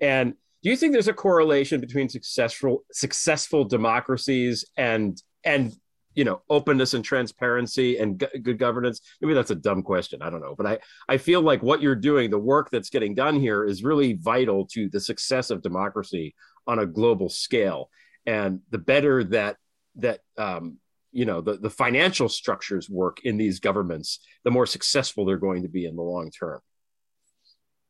[0.00, 0.34] And
[0.64, 5.72] do you think there's a correlation between successful successful democracies and and
[6.14, 9.00] you know openness and transparency and good governance?
[9.20, 10.22] Maybe that's a dumb question.
[10.22, 13.14] I don't know, but I I feel like what you're doing, the work that's getting
[13.14, 16.34] done here, is really vital to the success of democracy
[16.66, 17.90] on a global scale.
[18.26, 19.58] And the better that
[19.96, 20.78] that um,
[21.12, 25.62] you know the, the financial structures work in these governments the more successful they're going
[25.62, 26.60] to be in the long term.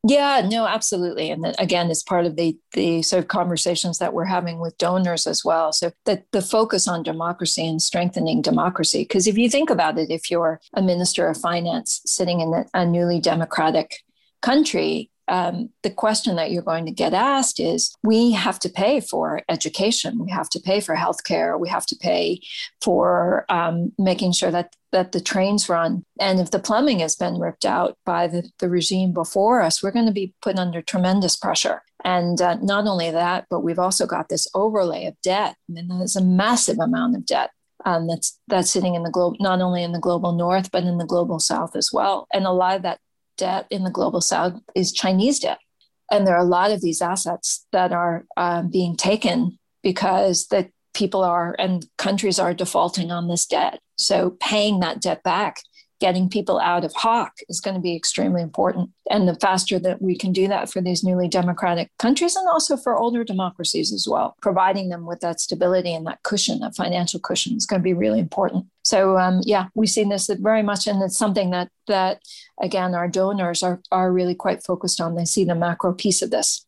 [0.09, 1.31] Yeah no absolutely.
[1.31, 5.27] And again it's part of the the sort of conversations that we're having with donors
[5.27, 5.73] as well.
[5.73, 10.11] So that the focus on democracy and strengthening democracy because if you think about it
[10.11, 13.97] if you're a minister of finance sitting in a, a newly democratic
[14.41, 19.01] country um, the question that you're going to get asked is we have to pay
[19.01, 20.19] for education.
[20.19, 21.59] We have to pay for healthcare.
[21.59, 22.41] We have to pay
[22.83, 26.05] for um, making sure that that the trains run.
[26.21, 29.91] And if the plumbing has been ripped out by the, the regime before us we're
[29.91, 31.83] going to be put under tremendous pressure.
[32.05, 35.57] And uh, not only that but we've also got this overlay of debt.
[35.69, 37.51] I mean there's a massive amount of debt
[37.85, 40.99] um, that's that's sitting in the globe, not only in the global north but in
[40.99, 42.27] the global south as well.
[42.33, 43.01] And a lot of that
[43.37, 45.59] debt in the global south is Chinese debt.
[46.11, 50.71] And there are a lot of these assets that are um, being taken because the
[50.95, 53.81] people are and countries are defaulting on this debt.
[53.97, 55.59] So paying that debt back
[56.01, 58.91] getting people out of hawk is going to be extremely important.
[59.11, 62.77] And the faster that we can do that for these newly democratic countries and also
[62.77, 67.21] for older democracies as well, providing them with that stability and that cushion, that financial
[67.21, 68.67] cushion is going to be really important.
[68.87, 72.21] So um, yeah, we've seen this very much, and it's something that that
[72.63, 75.17] again our donors are are really quite focused on.
[75.17, 76.65] They see the macro piece of this.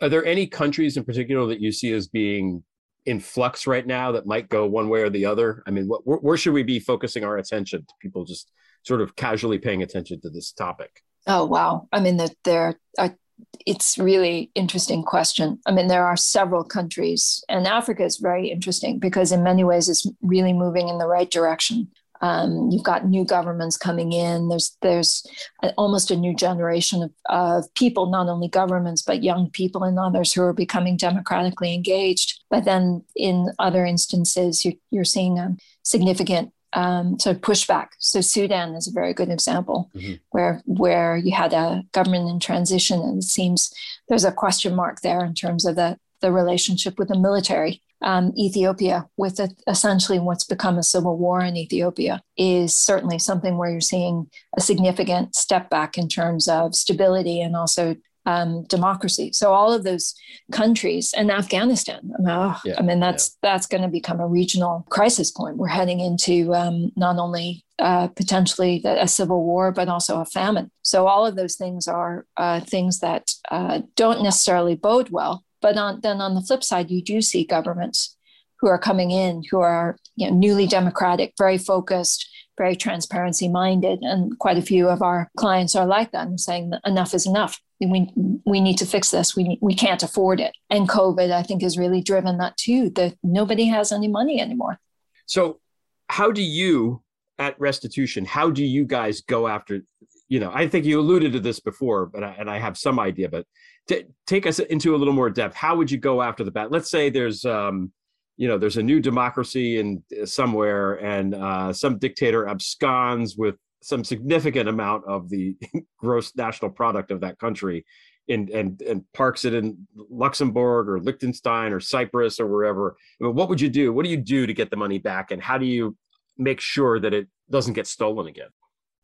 [0.00, 2.62] Are there any countries in particular that you see as being
[3.06, 5.64] in flux right now that might go one way or the other?
[5.66, 8.48] I mean, what, where, should we be focusing our attention to people just
[8.84, 11.02] sort of casually paying attention to this topic?
[11.26, 11.88] Oh, wow.
[11.92, 13.16] I mean, that there are,
[13.66, 15.58] it's really interesting question.
[15.66, 19.88] I mean, there are several countries, and Africa is very interesting because in many ways
[19.88, 21.88] it's really moving in the right direction.
[22.22, 24.48] Um, you've got new governments coming in.
[24.48, 25.26] There's there's
[25.62, 29.98] a, almost a new generation of, of people, not only governments but young people and
[29.98, 32.40] others who are becoming democratically engaged.
[32.48, 37.88] But then in other instances, you, you're seeing a significant um, sort of pushback.
[37.98, 40.14] So Sudan is a very good example, mm-hmm.
[40.30, 43.72] where where you had a government in transition, and it seems
[44.08, 48.32] there's a question mark there in terms of the the relationship with the military um,
[48.36, 53.70] Ethiopia, with a, essentially what's become a civil war in Ethiopia, is certainly something where
[53.70, 59.30] you're seeing a significant step back in terms of stability and also um, democracy.
[59.32, 60.14] So all of those
[60.50, 63.50] countries and Afghanistan, oh, yeah, I mean that's yeah.
[63.50, 65.56] that's going to become a regional crisis point.
[65.56, 70.70] We're heading into um, not only uh, potentially a civil war, but also a famine.
[70.82, 75.78] So all of those things are uh, things that uh, don't necessarily bode well but
[75.78, 78.16] on, then on the flip side, you do see governments
[78.60, 82.28] who are coming in who are you know, newly democratic, very focused,
[82.58, 84.00] very transparency minded.
[84.02, 87.26] And quite a few of our clients are like that and saying that enough is
[87.26, 87.58] enough.
[87.90, 88.12] We,
[88.44, 89.36] we need to fix this.
[89.36, 90.56] We, we can't afford it.
[90.70, 94.78] And COVID, I think, has really driven that too, that nobody has any money anymore.
[95.26, 95.60] So,
[96.08, 97.02] how do you
[97.38, 99.80] at restitution, how do you guys go after
[100.28, 102.98] you know, I think you alluded to this before, but I, and I have some
[102.98, 103.44] idea, but
[103.86, 105.54] t- take us into a little more depth.
[105.54, 106.70] How would you go after the bat?
[106.70, 107.92] Let's say there's, um,
[108.38, 114.04] you know, there's a new democracy in somewhere, and uh, some dictator absconds with some
[114.04, 115.56] significant amount of the
[115.98, 117.84] gross national product of that country,
[118.28, 122.96] and and and parks it in Luxembourg or Liechtenstein or Cyprus or wherever.
[123.20, 123.92] I mean, what would you do?
[123.92, 125.96] What do you do to get the money back, and how do you
[126.38, 128.48] make sure that it doesn't get stolen again?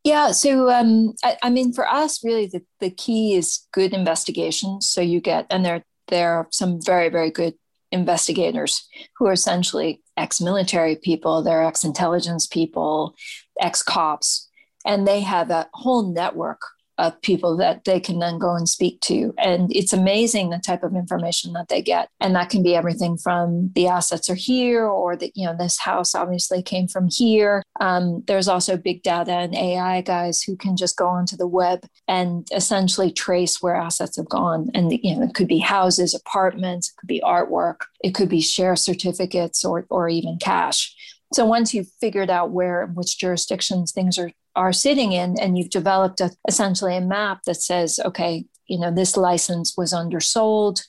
[0.04, 4.88] Yeah, so um, I, I, mean, for us, really, the, the key is good investigations.
[4.88, 7.54] So you get, and there there are some very very good
[7.90, 13.14] investigators who are essentially ex-military people, they're ex-intelligence people,
[13.60, 14.47] ex-cops,
[14.84, 16.60] and they have a whole network
[16.98, 19.32] of people that they can then go and speak to.
[19.38, 22.08] And it's amazing the type of information that they get.
[22.20, 25.78] And that can be everything from the assets are here or that, you know, this
[25.78, 27.62] house obviously came from here.
[27.80, 31.86] Um, there's also big data and AI guys who can just go onto the web
[32.08, 34.68] and essentially trace where assets have gone.
[34.74, 38.40] And, you know, it could be houses, apartments, it could be artwork, it could be
[38.40, 40.94] share certificates or, or even cash.
[41.32, 45.70] So once you've figured out where, which jurisdictions things are are sitting in, and you've
[45.70, 50.82] developed a, essentially a map that says, okay, you know, this license was undersold,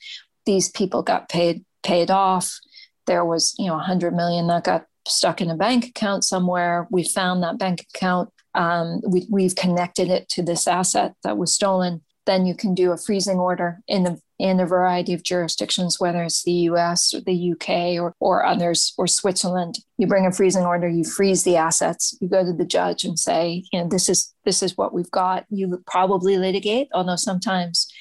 [0.46, 2.60] these people got paid paid off,
[3.06, 6.88] there was you know 100 million that got stuck in a bank account somewhere.
[6.92, 8.30] We found that bank account.
[8.56, 12.92] Um, we, we've connected it to this asset that was stolen then you can do
[12.92, 17.22] a freezing order in a, in a variety of jurisdictions, whether it's the US or
[17.22, 19.80] the UK or, or others or Switzerland.
[19.98, 23.18] You bring a freezing order, you freeze the assets, you go to the judge and
[23.18, 25.46] say, you know, this is this is what we've got.
[25.50, 27.92] You probably litigate, although sometimes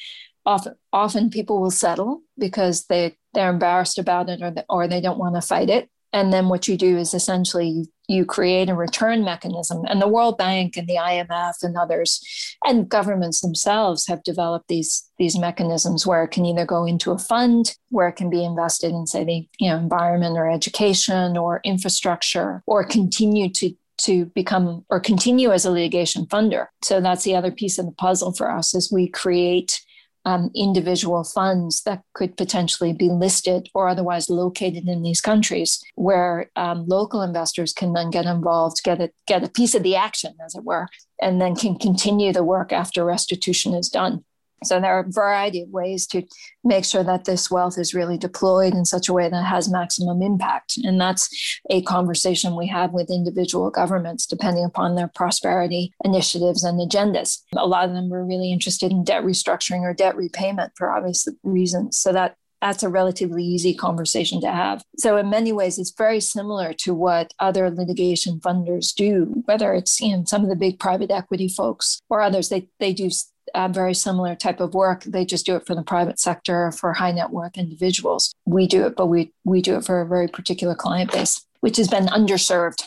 [0.45, 5.01] often often people will settle because they they're embarrassed about it or, the, or they
[5.01, 5.89] don't want to fight it
[6.19, 9.85] and then what you do is essentially you create a return mechanism.
[9.87, 15.09] And the world bank and the imf and others and governments themselves have developed these
[15.19, 18.91] these mechanisms where it can either go into a fund where it can be invested
[18.91, 24.85] in say the you know environment or education or infrastructure or continue to to become
[24.91, 26.67] or continue as a litigation funder.
[26.83, 29.81] So that's the other piece of the puzzle for us is we create
[30.25, 36.51] um, individual funds that could potentially be listed or otherwise located in these countries, where
[36.57, 40.35] um, local investors can then get involved, get a get a piece of the action,
[40.45, 40.89] as it were,
[41.21, 44.25] and then can continue the work after restitution is done.
[44.65, 46.23] So there are a variety of ways to
[46.65, 50.23] make sure that this wealth is really deployed in such a way that has maximum
[50.23, 50.79] impact.
[50.79, 56.81] And that's a conversation we have with individual governments, depending upon their prosperity initiatives and
[56.81, 57.39] agendas.
[57.57, 61.29] A lot of them are really interested in debt restructuring or debt repayment for obvious
[61.43, 61.99] reasons.
[61.99, 64.83] So that that's a relatively easy conversation to have.
[64.97, 70.01] So in many ways, it's very similar to what other litigation funders do, whether it's
[70.03, 72.49] know, some of the big private equity folks or others.
[72.49, 73.11] They they do
[73.55, 75.05] a very similar type of work.
[75.05, 78.35] They just do it for the private sector for high net worth individuals.
[78.47, 81.77] We do it, but we we do it for a very particular client base, which
[81.77, 82.85] has been underserved.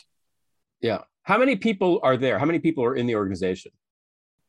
[0.81, 0.99] Yeah.
[1.23, 2.39] How many people are there?
[2.39, 3.71] How many people are in the organization?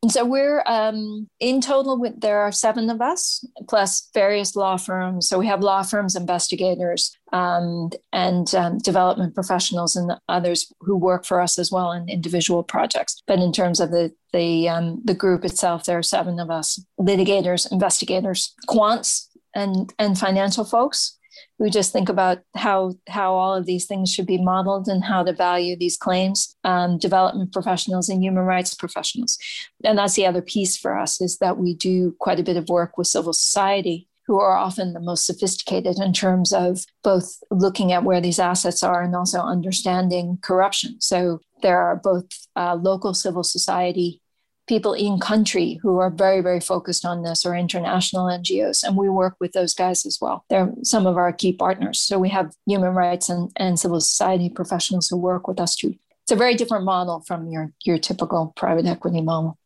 [0.09, 2.05] So we're um, in total.
[2.19, 5.29] There are seven of us, plus various law firms.
[5.29, 11.25] So we have law firms, investigators, um, and um, development professionals, and others who work
[11.25, 13.23] for us as well in individual projects.
[13.29, 16.85] But in terms of the the um, the group itself, there are seven of us:
[16.99, 21.17] litigators, investigators, quants, and and financial folks
[21.63, 25.23] we just think about how how all of these things should be modeled and how
[25.23, 29.39] to value these claims um, development professionals and human rights professionals.
[29.85, 32.69] And that's the other piece for us is that we do quite a bit of
[32.69, 37.93] work with civil society who are often the most sophisticated in terms of both looking
[37.93, 41.01] at where these assets are and also understanding corruption.
[41.01, 44.21] So there are both uh, local civil society
[44.67, 48.83] people in country who are very, very focused on this or international NGOs.
[48.85, 50.45] And we work with those guys as well.
[50.49, 52.01] They're some of our key partners.
[52.01, 55.95] So we have human rights and, and civil society professionals who work with us too.
[56.23, 59.59] It's a very different model from your, your typical private equity model.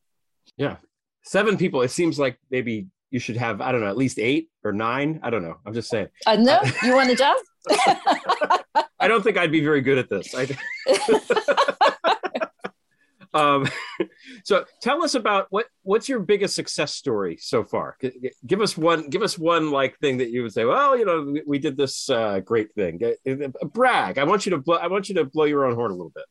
[0.57, 0.77] Yeah.
[1.23, 1.83] Seven people.
[1.83, 5.21] It seems like maybe you should have, I don't know, at least eight or nine.
[5.23, 5.57] I don't know.
[5.67, 6.09] I'm just saying.
[6.27, 7.37] Uh, no, you want a job?
[8.99, 10.35] I don't think I'd be very good at this.
[10.35, 10.49] I...
[13.37, 13.69] Um,
[14.45, 17.97] so tell us about what what's your biggest success story so far?
[18.47, 19.09] Give us one.
[19.09, 20.65] Give us one like thing that you would say.
[20.65, 23.01] Well, you know, we did this uh, great thing.
[23.73, 24.19] Brag.
[24.19, 24.77] I want you to blow.
[24.77, 26.25] I want you to blow your own horn a little bit.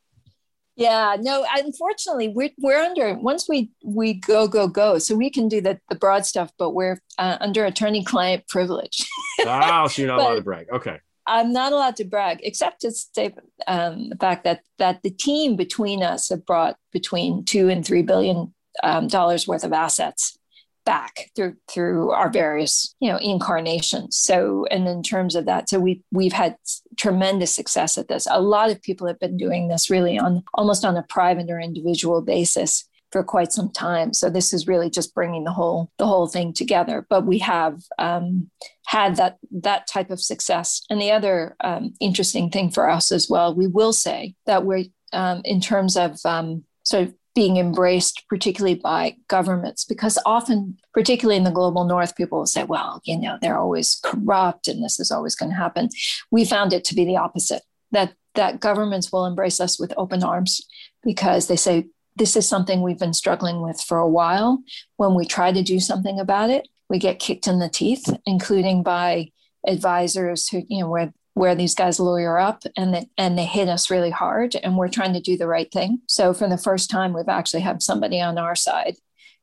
[0.78, 5.47] Yeah, no, unfortunately, we're, we're under, once we, we go, go, go, so we can
[5.47, 9.08] do the, the broad stuff, but we're uh, under attorney client privilege.
[9.45, 10.68] oh, so you're not but, allowed to brag.
[10.74, 10.99] Okay.
[11.28, 13.36] I'm not allowed to brag, except to state
[13.67, 18.03] um, the fact that that the team between us have brought between two and three
[18.03, 18.53] billion
[18.84, 20.38] um, dollars worth of assets
[20.86, 24.17] back through through our various you know incarnations.
[24.17, 26.57] So and in terms of that so we we've had
[26.97, 28.28] tremendous success at this.
[28.30, 31.59] A lot of people have been doing this really on almost on a private or
[31.59, 34.11] individual basis for quite some time.
[34.11, 37.07] So this is really just bringing the whole the whole thing together.
[37.09, 38.49] But we have um,
[38.88, 40.82] had that that type of success.
[40.89, 44.84] And the other um, interesting thing for us as well we will say that we're
[45.13, 51.38] um, in terms of um, sort of being embraced, particularly by governments, because often, particularly
[51.38, 54.99] in the global north, people will say, well, you know, they're always corrupt and this
[54.99, 55.88] is always going to happen.
[56.32, 57.61] We found it to be the opposite,
[57.91, 60.61] that, that governments will embrace us with open arms
[61.01, 64.63] because they say, this is something we've been struggling with for a while.
[64.97, 68.84] When we try to do something about it, we get kicked in the teeth, including
[68.84, 69.32] by
[69.68, 73.68] advisors who, you know, where where these guys lawyer up and they, and they hit
[73.68, 75.99] us really hard and we're trying to do the right thing.
[76.07, 78.95] So for the first time, we've actually had somebody on our side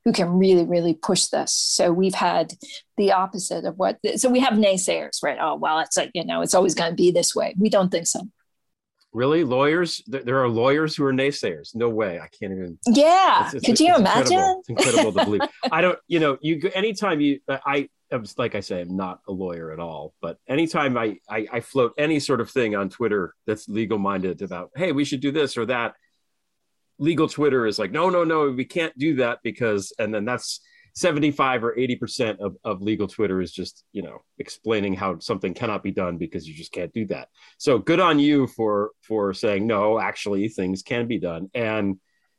[0.04, 1.52] who can really, really push this.
[1.52, 2.54] So we've had
[2.96, 5.36] the opposite of what, so we have naysayers, right?
[5.38, 7.54] Oh, well, it's like, you know, it's always going to be this way.
[7.58, 8.26] We don't think so.
[9.12, 9.44] Really?
[9.44, 10.02] Lawyers?
[10.06, 11.74] There are lawyers who are naysayers.
[11.74, 12.18] No way.
[12.18, 12.78] I can't even.
[12.86, 13.46] Yeah.
[13.46, 14.32] It's, it's, Could you imagine?
[14.32, 14.60] Incredible.
[14.60, 15.40] It's incredible to believe.
[15.72, 17.88] I don't, you know, you, anytime you, uh, I,
[18.36, 21.94] like I say, I'm not a lawyer at all, but anytime I, I, I float
[21.98, 25.56] any sort of thing on Twitter that's legal minded about, hey, we should do this
[25.56, 25.94] or that,
[26.98, 30.60] legal Twitter is like, no, no, no, we can't do that because, and then that's
[30.94, 35.82] 75 or 80% of, of legal Twitter is just, you know, explaining how something cannot
[35.82, 37.28] be done because you just can't do that.
[37.58, 41.50] So good on you for, for saying, no, actually things can be done.
[41.54, 41.98] And,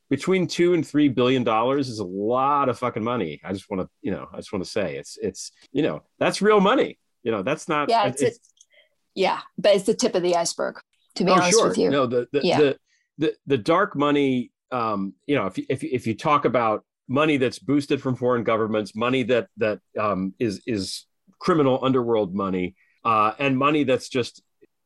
[0.10, 3.42] between two and three billion dollars is a lot of fucking money.
[3.44, 6.04] I just want to, you know, I just want to say it's it's you know
[6.20, 7.00] that's real money.
[7.24, 7.90] You know, that's not.
[7.90, 8.40] Yeah, it's, it's
[9.16, 10.76] yeah, but it's the tip of the iceberg.
[11.16, 11.70] To be oh, honest sure.
[11.70, 12.58] with you, no, the the, yeah.
[12.60, 12.78] the
[13.18, 14.52] the the dark money.
[14.72, 18.96] Um, you know, if if if you talk about money that's boosted from foreign governments,
[18.96, 21.06] money that that um, is is
[21.40, 24.42] criminal underworld money, uh, and money that's just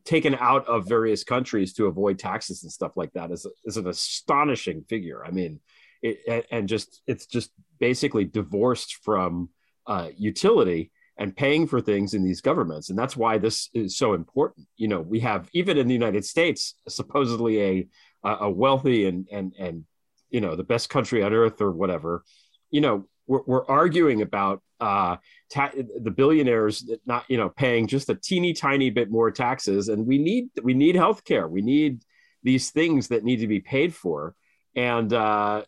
[0.06, 3.88] taken out of various countries to avoid taxes and stuff like that is, is an
[3.88, 5.26] astonishing figure.
[5.26, 5.60] I mean,
[6.02, 9.50] it, and just it's just basically divorced from
[9.86, 14.14] uh, utility and paying for things in these governments, and that's why this is so
[14.14, 14.68] important.
[14.78, 17.88] You know, we have even in the United States supposedly a
[18.24, 19.86] a wealthy and and and
[20.30, 22.24] you know the best country on earth or whatever.
[22.70, 25.18] You know, we're, we're arguing about uh,
[25.52, 30.06] ta- the billionaires not you know paying just a teeny tiny bit more taxes, and
[30.06, 32.04] we need we need health care We need
[32.44, 34.36] these things that need to be paid for,
[34.76, 35.64] and uh,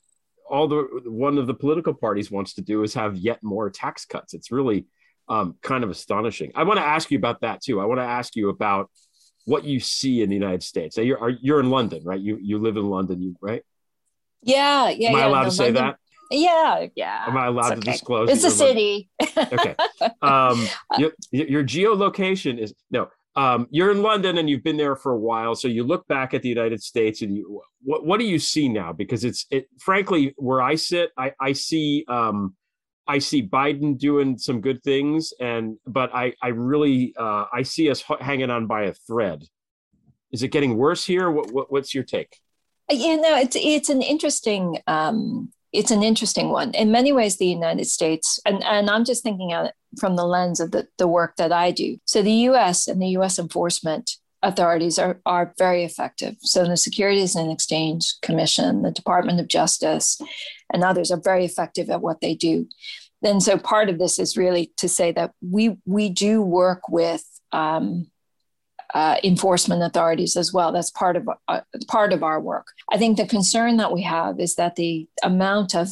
[0.49, 4.05] all the one of the political parties wants to do is have yet more tax
[4.05, 4.33] cuts.
[4.33, 4.85] It's really
[5.27, 6.51] um, kind of astonishing.
[6.55, 7.79] I want to ask you about that too.
[7.79, 8.89] I want to ask you about
[9.45, 10.97] what you see in the United States.
[10.97, 12.19] Now you're you're in London, right?
[12.19, 13.63] You you live in London, you right?
[14.41, 15.09] Yeah, yeah.
[15.09, 15.99] Am I yeah, allowed to say London, that?
[16.31, 17.25] Yeah, yeah.
[17.27, 17.81] Am I allowed okay.
[17.81, 18.29] to disclose?
[18.29, 19.09] It's a city.
[19.37, 19.75] okay.
[20.21, 20.67] Um,
[20.97, 23.09] your, your geolocation is no.
[23.35, 26.33] Um, you're in London and you've been there for a while, so you look back
[26.33, 28.91] at the United States and you, what what do you see now?
[28.93, 32.55] Because it's it, frankly where I sit, I I see um,
[33.07, 37.89] I see Biden doing some good things, and but I I really uh, I see
[37.89, 39.43] us hanging on by a thread.
[40.31, 41.29] Is it getting worse here?
[41.31, 42.37] What, what what's your take?
[42.89, 46.73] You know, it's it's an interesting um, it's an interesting one.
[46.73, 50.25] In many ways, the United States, and, and I'm just thinking of it from the
[50.25, 51.97] lens of the, the work that I do.
[52.05, 54.11] So the US and the US enforcement
[54.41, 56.35] authorities are, are very effective.
[56.41, 60.19] So the Securities and Exchange Commission, the Department of Justice,
[60.73, 62.67] and others are very effective at what they do.
[63.21, 67.25] And so part of this is really to say that we we do work with
[67.51, 68.07] um,
[68.93, 70.71] uh, enforcement authorities as well.
[70.71, 72.67] That's part of uh, part of our work.
[72.91, 75.89] I think the concern that we have is that the amount of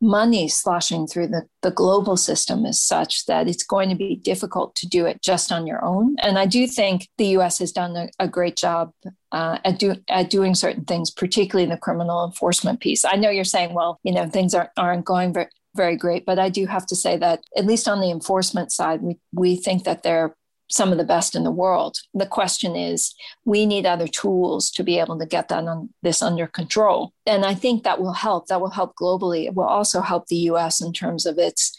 [0.00, 4.74] money sloshing through the, the global system is such that it's going to be difficult
[4.74, 6.16] to do it just on your own.
[6.18, 8.92] And I do think the US has done a, a great job
[9.32, 13.04] uh, at, do, at doing certain things, particularly in the criminal enforcement piece.
[13.04, 16.38] I know you're saying, well, you know, things aren't, aren't going very, very great, but
[16.38, 19.84] I do have to say that at least on the enforcement side, we, we think
[19.84, 20.36] that they're
[20.68, 21.98] some of the best in the world.
[22.14, 23.14] The question is,
[23.44, 27.12] we need other tools to be able to get that on this under control.
[27.24, 28.46] And I think that will help.
[28.48, 29.46] That will help globally.
[29.46, 31.76] It will also help the US in terms of its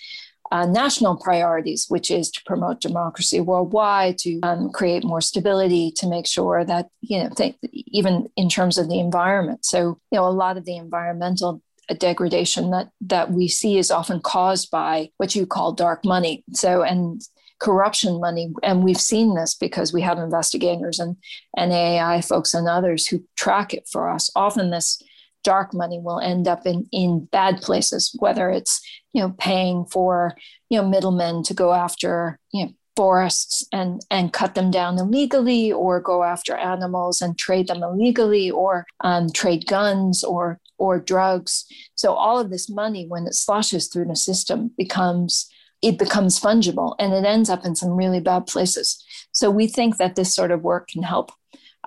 [0.51, 6.07] uh, national priorities, which is to promote democracy worldwide, to um, create more stability, to
[6.07, 9.65] make sure that, you know, th- even in terms of the environment.
[9.65, 11.61] So, you know, a lot of the environmental
[11.99, 16.83] degradation that that we see is often caused by what you call dark money so
[16.83, 17.21] and
[17.59, 18.53] corruption money.
[18.63, 21.17] And we've seen this because we have investigators and,
[21.55, 24.29] and AI folks and others who track it for us.
[24.35, 25.01] Often this
[25.43, 28.81] dark money will end up in in bad places whether it's
[29.13, 30.35] you know paying for
[30.69, 35.71] you know middlemen to go after you know forests and and cut them down illegally
[35.71, 41.65] or go after animals and trade them illegally or um, trade guns or or drugs
[41.95, 45.47] so all of this money when it sloshes through the system becomes
[45.81, 49.97] it becomes fungible and it ends up in some really bad places so we think
[49.97, 51.31] that this sort of work can help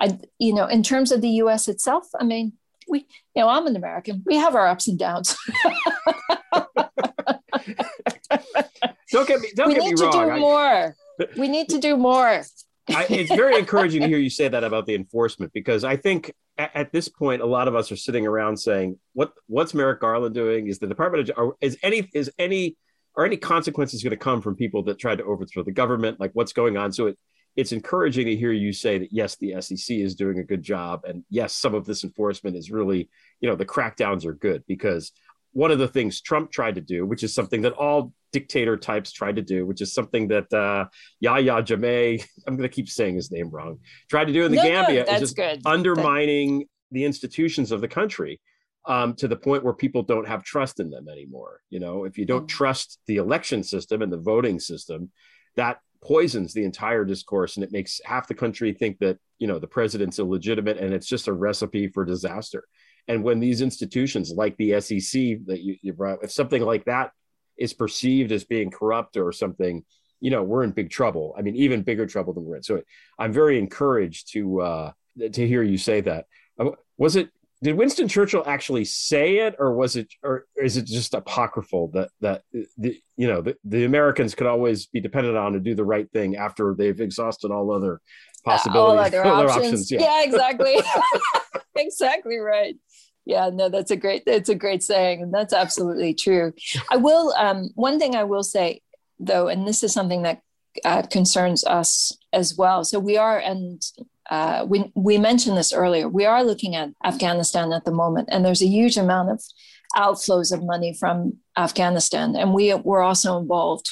[0.00, 1.68] I, you know, in terms of the U.S.
[1.68, 2.54] itself, I mean,
[2.88, 3.00] we,
[3.36, 4.22] you know, I'm an American.
[4.24, 5.36] We have our ups and downs.
[9.12, 9.52] don't get me.
[9.54, 10.12] Don't we get need me to wrong.
[10.12, 10.96] do I- more.
[11.36, 12.42] we need to do more.
[12.88, 16.32] I, it's very encouraging to hear you say that about the enforcement because I think
[16.58, 20.00] at, at, this point a lot of us are sitting around saying, "What what's Merrick
[20.00, 20.66] Garland doing?
[20.66, 22.76] Is the Department of is any is any
[23.16, 26.20] are any consequences going to come from people that tried to overthrow the government?
[26.20, 27.18] Like what's going on?" So it
[27.56, 31.04] it's encouraging to hear you say that yes, the SEC is doing a good job,
[31.04, 35.12] and yes, some of this enforcement is really, you know, the crackdowns are good because
[35.52, 39.10] one of the things Trump tried to do, which is something that all dictator types
[39.10, 40.86] tried to do, which is something that uh,
[41.18, 44.58] Yahya Jammeh, I'm going to keep saying his name wrong, tried to do in the
[44.58, 45.60] No, no, Gambia, that's is just good.
[45.64, 48.40] undermining the institutions of the country
[48.86, 51.60] um, to the point where people don't have trust in them anymore.
[51.70, 55.10] You know, if you don't trust the election system and the voting system,
[55.56, 59.58] that poisons the entire discourse and it makes half the country think that you know
[59.58, 62.64] the president's illegitimate and it's just a recipe for disaster.
[63.06, 67.12] And when these institutions like the sec that you, you brought if something like that
[67.58, 69.84] is perceived as being corrupt or something
[70.20, 71.34] you know we're in big trouble.
[71.36, 72.62] I mean even bigger trouble than we're in.
[72.62, 72.82] So
[73.18, 74.92] i'm very encouraged to uh
[75.32, 76.26] to hear you say that.
[76.58, 77.30] Uh, was it
[77.62, 82.10] did Winston Churchill actually say it, or was it, or is it just apocryphal that
[82.20, 82.42] that
[82.78, 86.10] the you know the, the Americans could always be dependent on to do the right
[86.10, 88.00] thing after they've exhausted all other
[88.44, 89.90] possibilities, all other other options.
[89.90, 90.00] yeah.
[90.00, 90.76] yeah, exactly.
[91.76, 92.76] exactly right.
[93.26, 96.54] Yeah, no, that's a great it's a great saying, and that's absolutely true.
[96.90, 98.80] I will um, one thing I will say
[99.18, 100.40] though, and this is something that
[100.84, 102.84] uh, concerns us as well.
[102.84, 103.82] So we are, and
[104.30, 106.08] uh, we we mentioned this earlier.
[106.08, 109.42] We are looking at Afghanistan at the moment, and there's a huge amount of
[109.96, 113.90] outflows of money from Afghanistan, and we we're also involved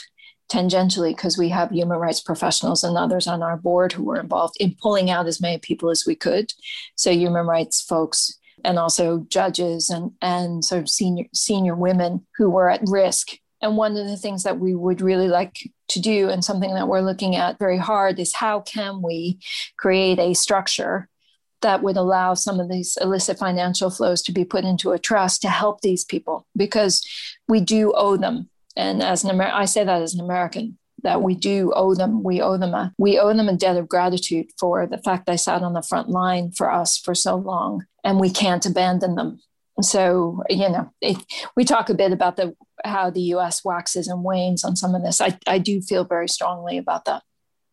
[0.49, 4.57] tangentially because we have human rights professionals and others on our board who were involved
[4.59, 6.53] in pulling out as many people as we could.
[6.97, 12.49] So human rights folks and also judges and and sort of senior senior women who
[12.49, 13.33] were at risk.
[13.61, 15.57] And one of the things that we would really like
[15.89, 19.39] to do and something that we're looking at very hard is how can we
[19.77, 21.09] create a structure
[21.61, 25.43] that would allow some of these illicit financial flows to be put into a trust
[25.43, 26.47] to help these people?
[26.57, 27.07] Because
[27.49, 28.49] we do owe them.
[28.77, 32.23] And as an Amer- I say that as an American that we do owe them
[32.23, 35.37] we owe them a we owe them a debt of gratitude for the fact they
[35.37, 39.41] sat on the front line for us for so long and we can't abandon them
[39.83, 41.17] so you know it,
[41.57, 42.55] we talk a bit about the
[42.85, 46.29] how the us waxes and wanes on some of this I, I do feel very
[46.29, 47.23] strongly about that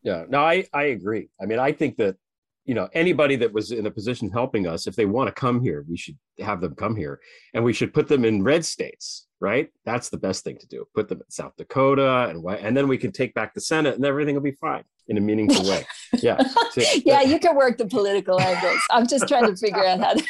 [0.05, 1.29] Yeah, no, I I agree.
[1.41, 2.15] I mean, I think that
[2.63, 5.61] you know anybody that was in a position helping us, if they want to come
[5.61, 7.19] here, we should have them come here,
[7.55, 9.69] and we should put them in red states, right?
[9.83, 10.85] That's the best thing to do.
[10.93, 14.05] Put them in South Dakota, and and then we can take back the Senate, and
[14.05, 15.85] everything will be fine in a meaningful way.
[16.21, 16.41] Yeah,
[16.71, 20.13] So- yeah you can work the political angles i'm just trying to figure out how
[20.13, 20.23] to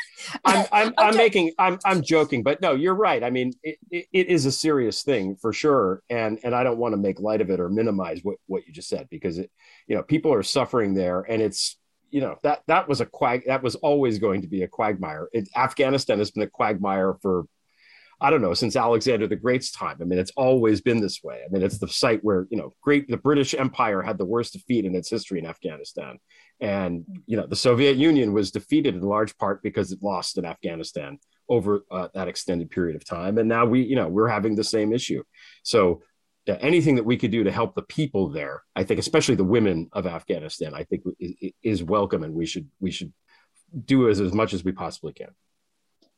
[0.43, 3.23] I'm I'm, I'm making I'm I'm joking, but no, you're right.
[3.23, 6.77] I mean, it, it, it is a serious thing for sure, and and I don't
[6.77, 9.51] want to make light of it or minimize what what you just said because it,
[9.87, 11.77] you know, people are suffering there, and it's
[12.11, 15.29] you know that that was a quag that was always going to be a quagmire.
[15.33, 17.45] It, Afghanistan has been a quagmire for
[18.21, 19.97] I don't know since Alexander the Great's time.
[20.01, 21.41] I mean, it's always been this way.
[21.45, 24.53] I mean, it's the site where you know great the British Empire had the worst
[24.53, 26.17] defeat in its history in Afghanistan,
[26.59, 30.45] and you know the Soviet Union was defeated in large part because it lost in
[30.45, 34.55] Afghanistan over uh, that extended period of time, and now we you know we're having
[34.55, 35.23] the same issue.
[35.63, 36.01] So
[36.45, 39.43] yeah, anything that we could do to help the people there, I think, especially the
[39.43, 43.11] women of Afghanistan, I think is, is welcome, and we should we should
[43.85, 45.29] do as, as much as we possibly can.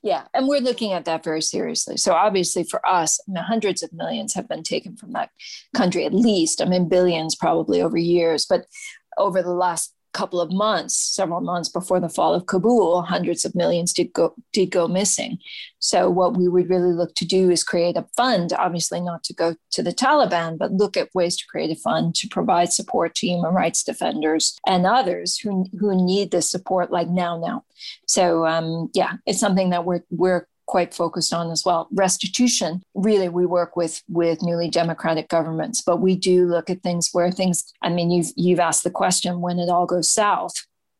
[0.03, 1.97] Yeah, and we're looking at that very seriously.
[1.97, 5.31] So obviously, for us, I mean, hundreds of millions have been taken from that
[5.75, 6.61] country, at least.
[6.61, 8.65] I mean, billions probably over years, but
[9.17, 13.53] over the last couple of months, several months before the fall of Kabul, hundreds of
[13.53, 15.37] millions did go did go missing.
[15.79, 19.33] So what we would really look to do is create a fund, obviously not to
[19.33, 23.13] go to the Taliban, but look at ways to create a fund to provide support
[23.15, 27.63] to human rights defenders and others who who need this support like now now.
[28.07, 31.87] So um, yeah, it's something that we're we're quite focused on as well.
[31.91, 37.09] Restitution, really, we work with with newly democratic governments, but we do look at things
[37.13, 37.73] where things.
[37.81, 40.53] I mean, you've you've asked the question when it all goes south,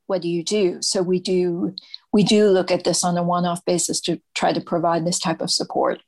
[0.08, 0.82] what do you do?
[0.82, 1.76] So we do
[2.12, 5.42] we do look at this on a one-off basis to try to provide this type
[5.42, 6.02] of support.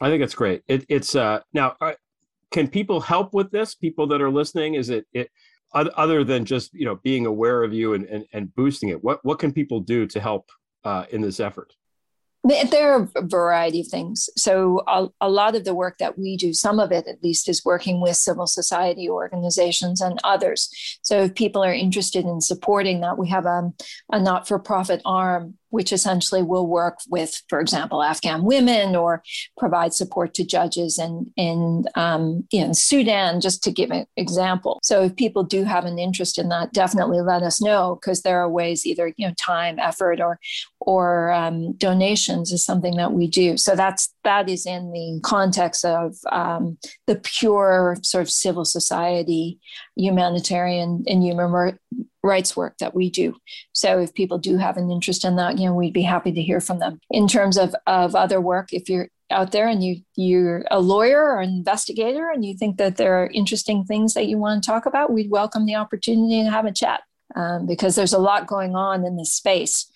[0.00, 0.62] I think it's great.
[0.66, 1.76] It, it's uh, now.
[1.80, 1.92] Uh,
[2.50, 3.74] can people help with this?
[3.74, 5.30] People that are listening, is it it
[5.74, 9.04] other than just you know being aware of you and and, and boosting it?
[9.04, 10.48] What what can people do to help
[10.84, 11.74] uh, in this effort?
[12.44, 14.30] There are a variety of things.
[14.36, 17.48] So, a, a, lot of the work that we do, some of it at least,
[17.48, 20.70] is working with civil society organizations and others.
[21.02, 23.72] So, if people are interested in supporting that, we have a,
[24.12, 29.22] a not for profit arm which essentially will work with, for example, Afghan women or
[29.56, 34.80] provide support to judges in in um, in Sudan, just to give an example.
[34.82, 38.40] So if people do have an interest in that, definitely let us know because there
[38.40, 40.38] are ways, either you know, time, effort, or
[40.80, 43.56] or um, donations is something that we do.
[43.56, 49.58] So that's that is in the context of um, the pure sort of civil society,
[49.96, 51.78] humanitarian and human
[52.22, 53.36] rights work that we do.
[53.72, 56.42] So if people do have an interest in that, you know, we'd be happy to
[56.42, 57.00] hear from them.
[57.10, 61.22] In terms of, of other work, if you're out there and you you're a lawyer
[61.22, 64.66] or an investigator and you think that there are interesting things that you want to
[64.66, 67.02] talk about, we'd welcome the opportunity to have a chat
[67.36, 69.90] um, because there's a lot going on in this space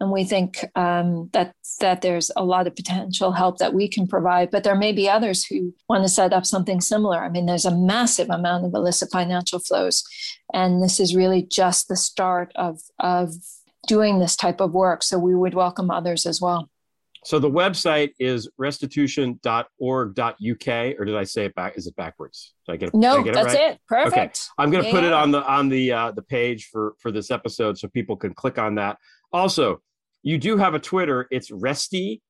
[0.00, 4.06] and we think um, that that there's a lot of potential help that we can
[4.06, 4.50] provide.
[4.50, 7.22] But there may be others who want to set up something similar.
[7.22, 10.04] I mean, there's a massive amount of illicit financial flows,
[10.52, 13.32] and this is really just the start of of
[13.86, 15.02] doing this type of work.
[15.02, 16.68] So we would welcome others as well.
[17.24, 21.76] So the website is restitution.org.uk, or did I say it back?
[21.76, 22.54] Is it backwards?
[22.66, 22.94] Did I get it?
[22.94, 23.72] No, get it that's right?
[23.72, 23.80] it.
[23.88, 24.16] Perfect.
[24.16, 24.32] Okay.
[24.58, 24.94] I'm going to yeah.
[24.94, 28.16] put it on the on the uh, the page for for this episode, so people
[28.16, 28.98] can click on that.
[29.32, 29.82] Also,
[30.28, 31.26] you do have a Twitter.
[31.30, 32.20] It's Resti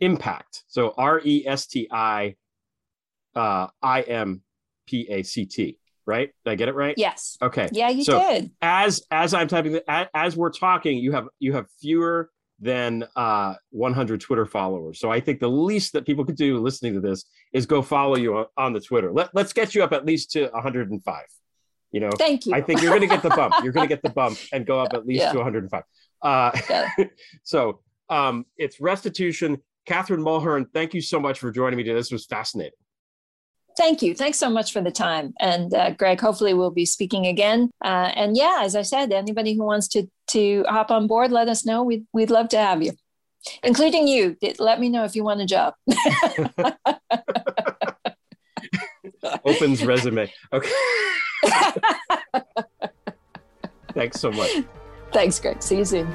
[0.00, 0.64] Impact.
[0.66, 2.36] So R E S T I
[3.34, 4.42] uh, I M
[4.86, 5.78] P A C T.
[6.04, 6.30] Right?
[6.44, 6.94] Did I get it right?
[6.96, 7.38] Yes.
[7.40, 7.68] Okay.
[7.72, 8.50] Yeah, you so did.
[8.60, 12.30] As as I'm typing, as, as we're talking, you have you have fewer
[12.60, 14.98] than uh, 100 Twitter followers.
[14.98, 18.16] So I think the least that people could do listening to this is go follow
[18.16, 19.12] you on, on the Twitter.
[19.12, 21.22] Let, let's get you up at least to 105.
[21.92, 22.54] You know, thank you.
[22.54, 23.54] I think you're going to get the bump.
[23.62, 25.32] You're going to get the bump and go up at least yeah.
[25.32, 25.82] to 105.
[26.22, 26.56] Uh,
[27.42, 29.58] so um, it's restitution.
[29.86, 31.96] Katherine Mulhern, thank you so much for joining me today.
[31.96, 32.72] This was fascinating.
[33.78, 34.14] Thank you.
[34.14, 35.32] Thanks so much for the time.
[35.38, 37.70] And uh, Greg, hopefully we'll be speaking again.
[37.82, 41.48] Uh, and yeah, as I said, anybody who wants to to hop on board, let
[41.48, 41.84] us know.
[41.84, 42.92] We'd, we'd love to have you,
[43.62, 44.36] including you.
[44.58, 45.74] Let me know if you want a job.
[49.44, 50.32] Opens resume.
[50.52, 50.70] Okay.
[53.94, 54.50] Thanks so much.
[55.12, 55.62] Thanks, Greg.
[55.62, 56.08] See you soon.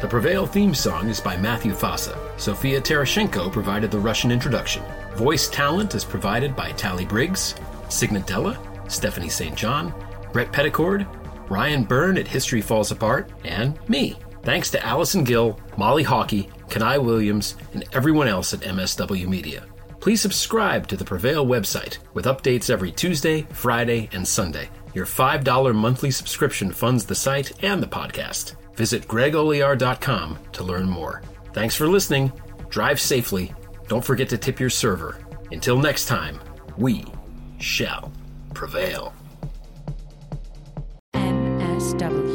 [0.00, 2.18] The Prevail theme song is by Matthew Fossa.
[2.36, 4.82] Sofia Terashenko provided the Russian introduction.
[5.14, 7.54] Voice talent is provided by Tally Briggs,
[7.88, 8.58] Signadella,
[8.90, 9.56] Stephanie St.
[9.56, 9.94] John,
[10.32, 11.06] Brett Petticord,
[11.48, 14.18] Ryan Byrne at History Falls Apart, and me.
[14.42, 19.64] Thanks to Allison Gill, Molly Hawkey, Kenai Williams, and everyone else at MSW Media.
[20.06, 24.68] Please subscribe to the Prevail website with updates every Tuesday, Friday, and Sunday.
[24.94, 28.54] Your $5 monthly subscription funds the site and the podcast.
[28.76, 31.22] Visit gregolear.com to learn more.
[31.54, 32.32] Thanks for listening.
[32.68, 33.52] Drive safely.
[33.88, 35.18] Don't forget to tip your server.
[35.50, 36.38] Until next time,
[36.76, 37.04] we
[37.58, 38.12] shall
[38.54, 39.12] prevail.
[41.16, 42.25] MSW